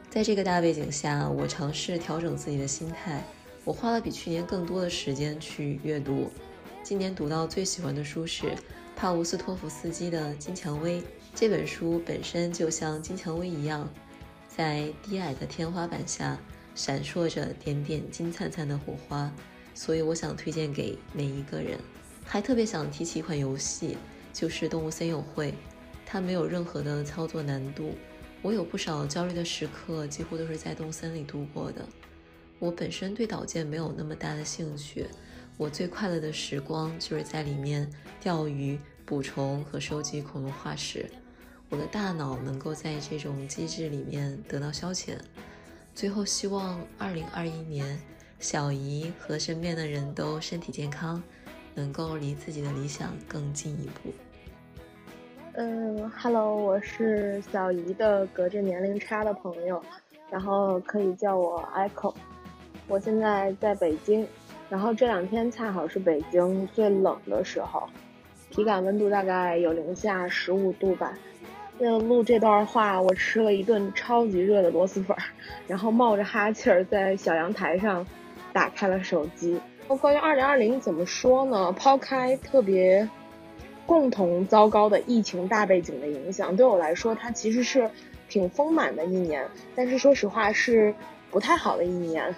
[0.08, 3.22] 在这个大背景下，我尝试调整自己的心态。
[3.66, 6.30] 我花了比去年更多的时间去阅读。
[6.84, 8.54] 今年读到最喜欢的书是
[8.94, 11.00] 帕乌斯托夫斯基的《金蔷薇》。
[11.34, 13.92] 这本书本身就像金蔷薇一样，
[14.46, 16.38] 在低矮的天花板下
[16.76, 19.32] 闪烁着点点金灿灿的火花，
[19.74, 21.76] 所以我想推荐给每一个人。
[22.24, 23.98] 还特别想提起一款游戏，
[24.32, 25.50] 就是《动物森友会》，
[26.06, 27.96] 它没有任何的操作难度。
[28.42, 31.84] 我有不少焦虑的时刻，几乎都是在动森里度过的。
[32.58, 35.06] 我本身对岛建没有那么大的兴趣，
[35.56, 37.90] 我最快乐的时光就是在里面
[38.20, 41.04] 钓鱼、捕虫和收集恐龙化石。
[41.68, 45.16] 我的大脑能够在这种机制里面得到消遣。
[45.94, 48.00] 最后，希望二零二一年，
[48.38, 51.22] 小姨和身边的人都身体健康，
[51.74, 54.12] 能够离自己的理想更进一步。
[55.54, 59.82] 嗯，Hello，我是小姨的隔着年龄差的朋友，
[60.30, 62.14] 然后可以叫我 Echo。
[62.88, 64.26] 我现在在北京，
[64.70, 67.88] 然后这两天恰好是北京最冷的时候，
[68.48, 71.12] 体感温度大概有零下十五度吧。
[71.78, 75.16] 为了录这段话，我吃了一顿超级热的螺蛳粉，
[75.66, 78.06] 然后冒着哈气儿在小阳台上
[78.52, 79.60] 打开了手机。
[80.00, 81.72] 关于二零二零怎么说呢？
[81.72, 83.08] 抛开特别
[83.84, 87.90] 共同糟糕的疫情大背景的影响，对我来说，它其实是
[88.28, 89.44] 挺丰满的一年。
[89.74, 90.94] 但是说实话，是
[91.30, 92.34] 不太好的一年。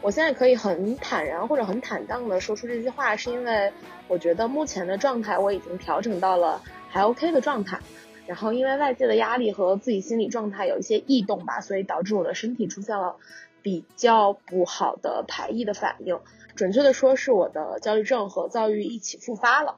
[0.00, 3.72] 我现在可以很坦然或者很坦荡的说出这句话，是因为
[4.06, 7.80] 我觉得目前的状态我已经调整到了还 OK 的状态。
[8.26, 13.16] 然后因为外界的压力和自己心理状态有一些异动吧，所以导致我的身体出现了
[13.62, 16.20] 比较不好的排异的反应。
[16.54, 19.76] 准确的说，是我的焦虑症和躁郁一起复发了。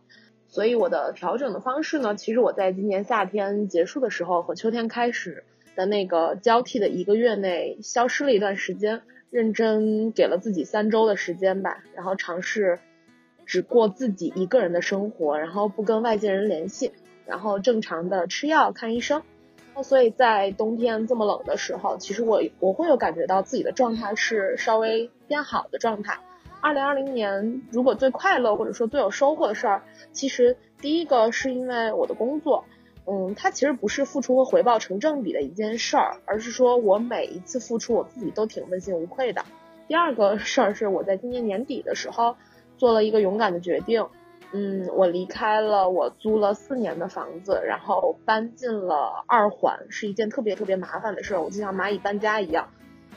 [0.48, 5.44] 所以我的调整的方式呢，其实我在今年夏天结束的时候和秋天开始
[5.76, 12.78] 的那个交替的一个月内消失了一段时间，认真给了自己三周的时间吧，然后尝试
[13.46, 16.92] 只过自己一个人的生活，然后不跟外界人联系。
[17.26, 19.22] 然后正常的吃药看医生，
[19.84, 26.18] 所以在冬天这么冷的时候，其实我我会有感觉到自己的状态是稍微变好的状态。
[26.60, 32.64] 二零二零年如果最快乐或者说最有收获的事儿，其实第一个是因为我的工作，
[33.06, 39.44] 嗯，它其实不是付出和回报成正比的一件事儿，而是说我每一次付出我自己都挺问心无愧的。
[39.88, 42.36] 第二个事儿是我在今年年底的时候
[42.76, 44.06] 做了一个勇敢的决定。
[44.52, 51.40] 嗯，我离开了我租了四年的房子，然后搬进了二环，是一件特别特别麻烦的事儿。
[51.40, 52.68] 我就像蚂蚁搬家一样，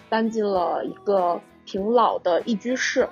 [0.10, 3.10] 搬进了一个挺老的一居室，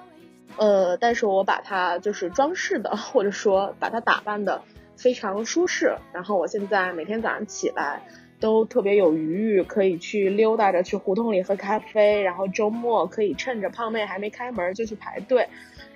[0.58, 4.62] 呃，但是我把它就是装饰的，或者说把它打扮的
[5.02, 5.96] 非常舒适。
[6.14, 8.04] 然后我现在每天早上起来
[8.40, 15.48] 都特别有余裕，可以去溜达着去胡同里喝咖啡，然后周末可以趁着胖妹还没开门就去排队。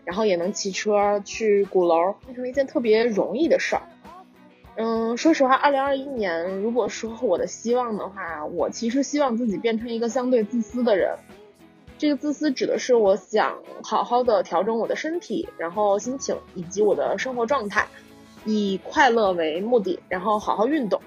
[0.03, 3.81] 然后也能骑车去鼓楼，变成一件特别容易的事儿。
[4.75, 11.15] 嗯，说实话，二零二一年，如果说我的希望的话，我其实希望自己变成一个相对自私的人。
[11.97, 17.87] 这个自私指的是我想好好的调整我的身体，然后心情以及我的生活状态，
[18.45, 21.01] 以快乐为目的，然后好好运动，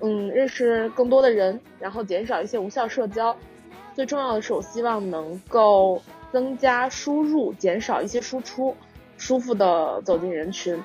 [0.00, 3.34] 嗯，认识更多的人，然后减少一些无效社交。
[3.94, 6.02] 最重要的是，我希望能够
[6.32, 8.76] 增加输入，减少一些输出，
[9.16, 10.82] 舒服的走进人群。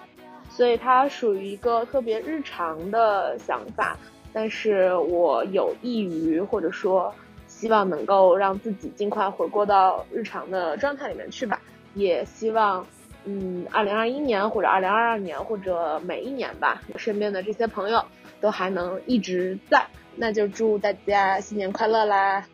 [0.50, 3.98] 所以它属于一个特别日常的想法，
[4.32, 7.14] 但是我有益于或者说。
[7.48, 11.60] 希望能够让自己尽快回过到日常的状态里面去吧，
[11.94, 12.86] 也希望，
[13.26, 18.04] 嗯，二零二一年或者二零二二年或者每一年吧，我身边的这些朋友
[18.40, 22.48] 都还能一直在，那就祝大家新年快乐啦！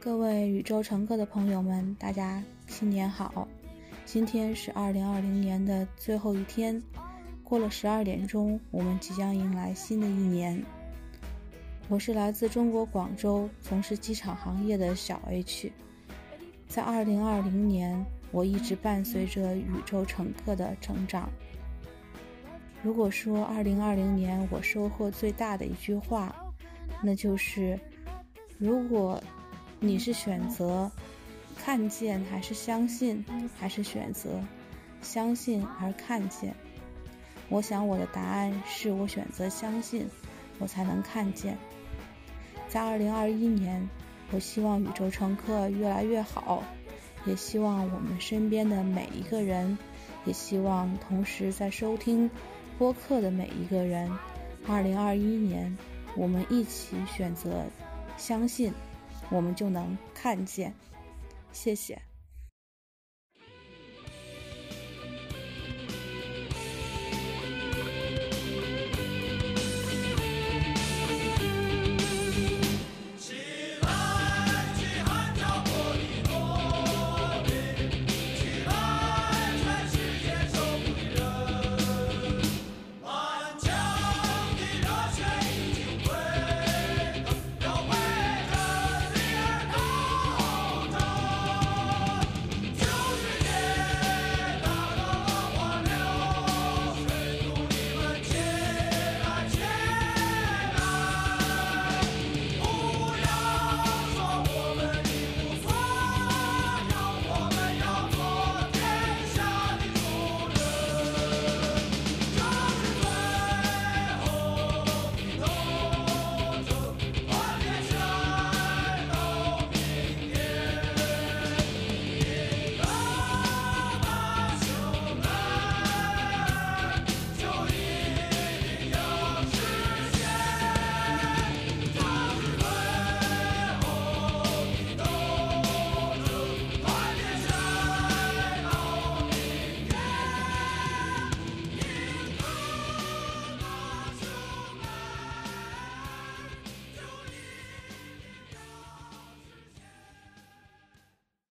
[0.00, 3.46] 各位宇宙乘客的朋友们，大家新年好！
[4.04, 6.82] 今天是二零二零年的最后一天，
[7.44, 10.62] 过了十二点钟，我们即将迎来新的一年。
[11.88, 15.72] 我是来自中国广州，从事机场行业的小 H。
[16.68, 21.28] 在2020年，我一直伴随着宇宙乘客的成长。
[22.82, 26.34] 如果说2020年我收获最大的一句话，
[27.02, 27.78] 那就是：
[28.58, 29.22] 如果
[29.80, 30.90] 你是选择
[31.56, 33.24] 看见还是相信，
[33.58, 34.40] 还是选择
[35.02, 36.54] 相信而看见？
[37.48, 40.06] 我想我的答案是我选择相信，
[40.58, 41.56] 我才能看见。
[42.68, 43.88] 在二零二一年，
[44.30, 46.62] 我希望宇宙乘客越来越好，
[47.28, 49.76] 也希望我们身边的每一个人，
[50.24, 52.30] 也希望同时在收听
[52.78, 54.10] 播客的每一个人，
[54.66, 55.76] 二零二一年，
[56.16, 57.64] 我们一起选择
[58.16, 58.72] 相信，
[59.28, 60.72] 我们就能看见。
[61.52, 62.07] 谢谢。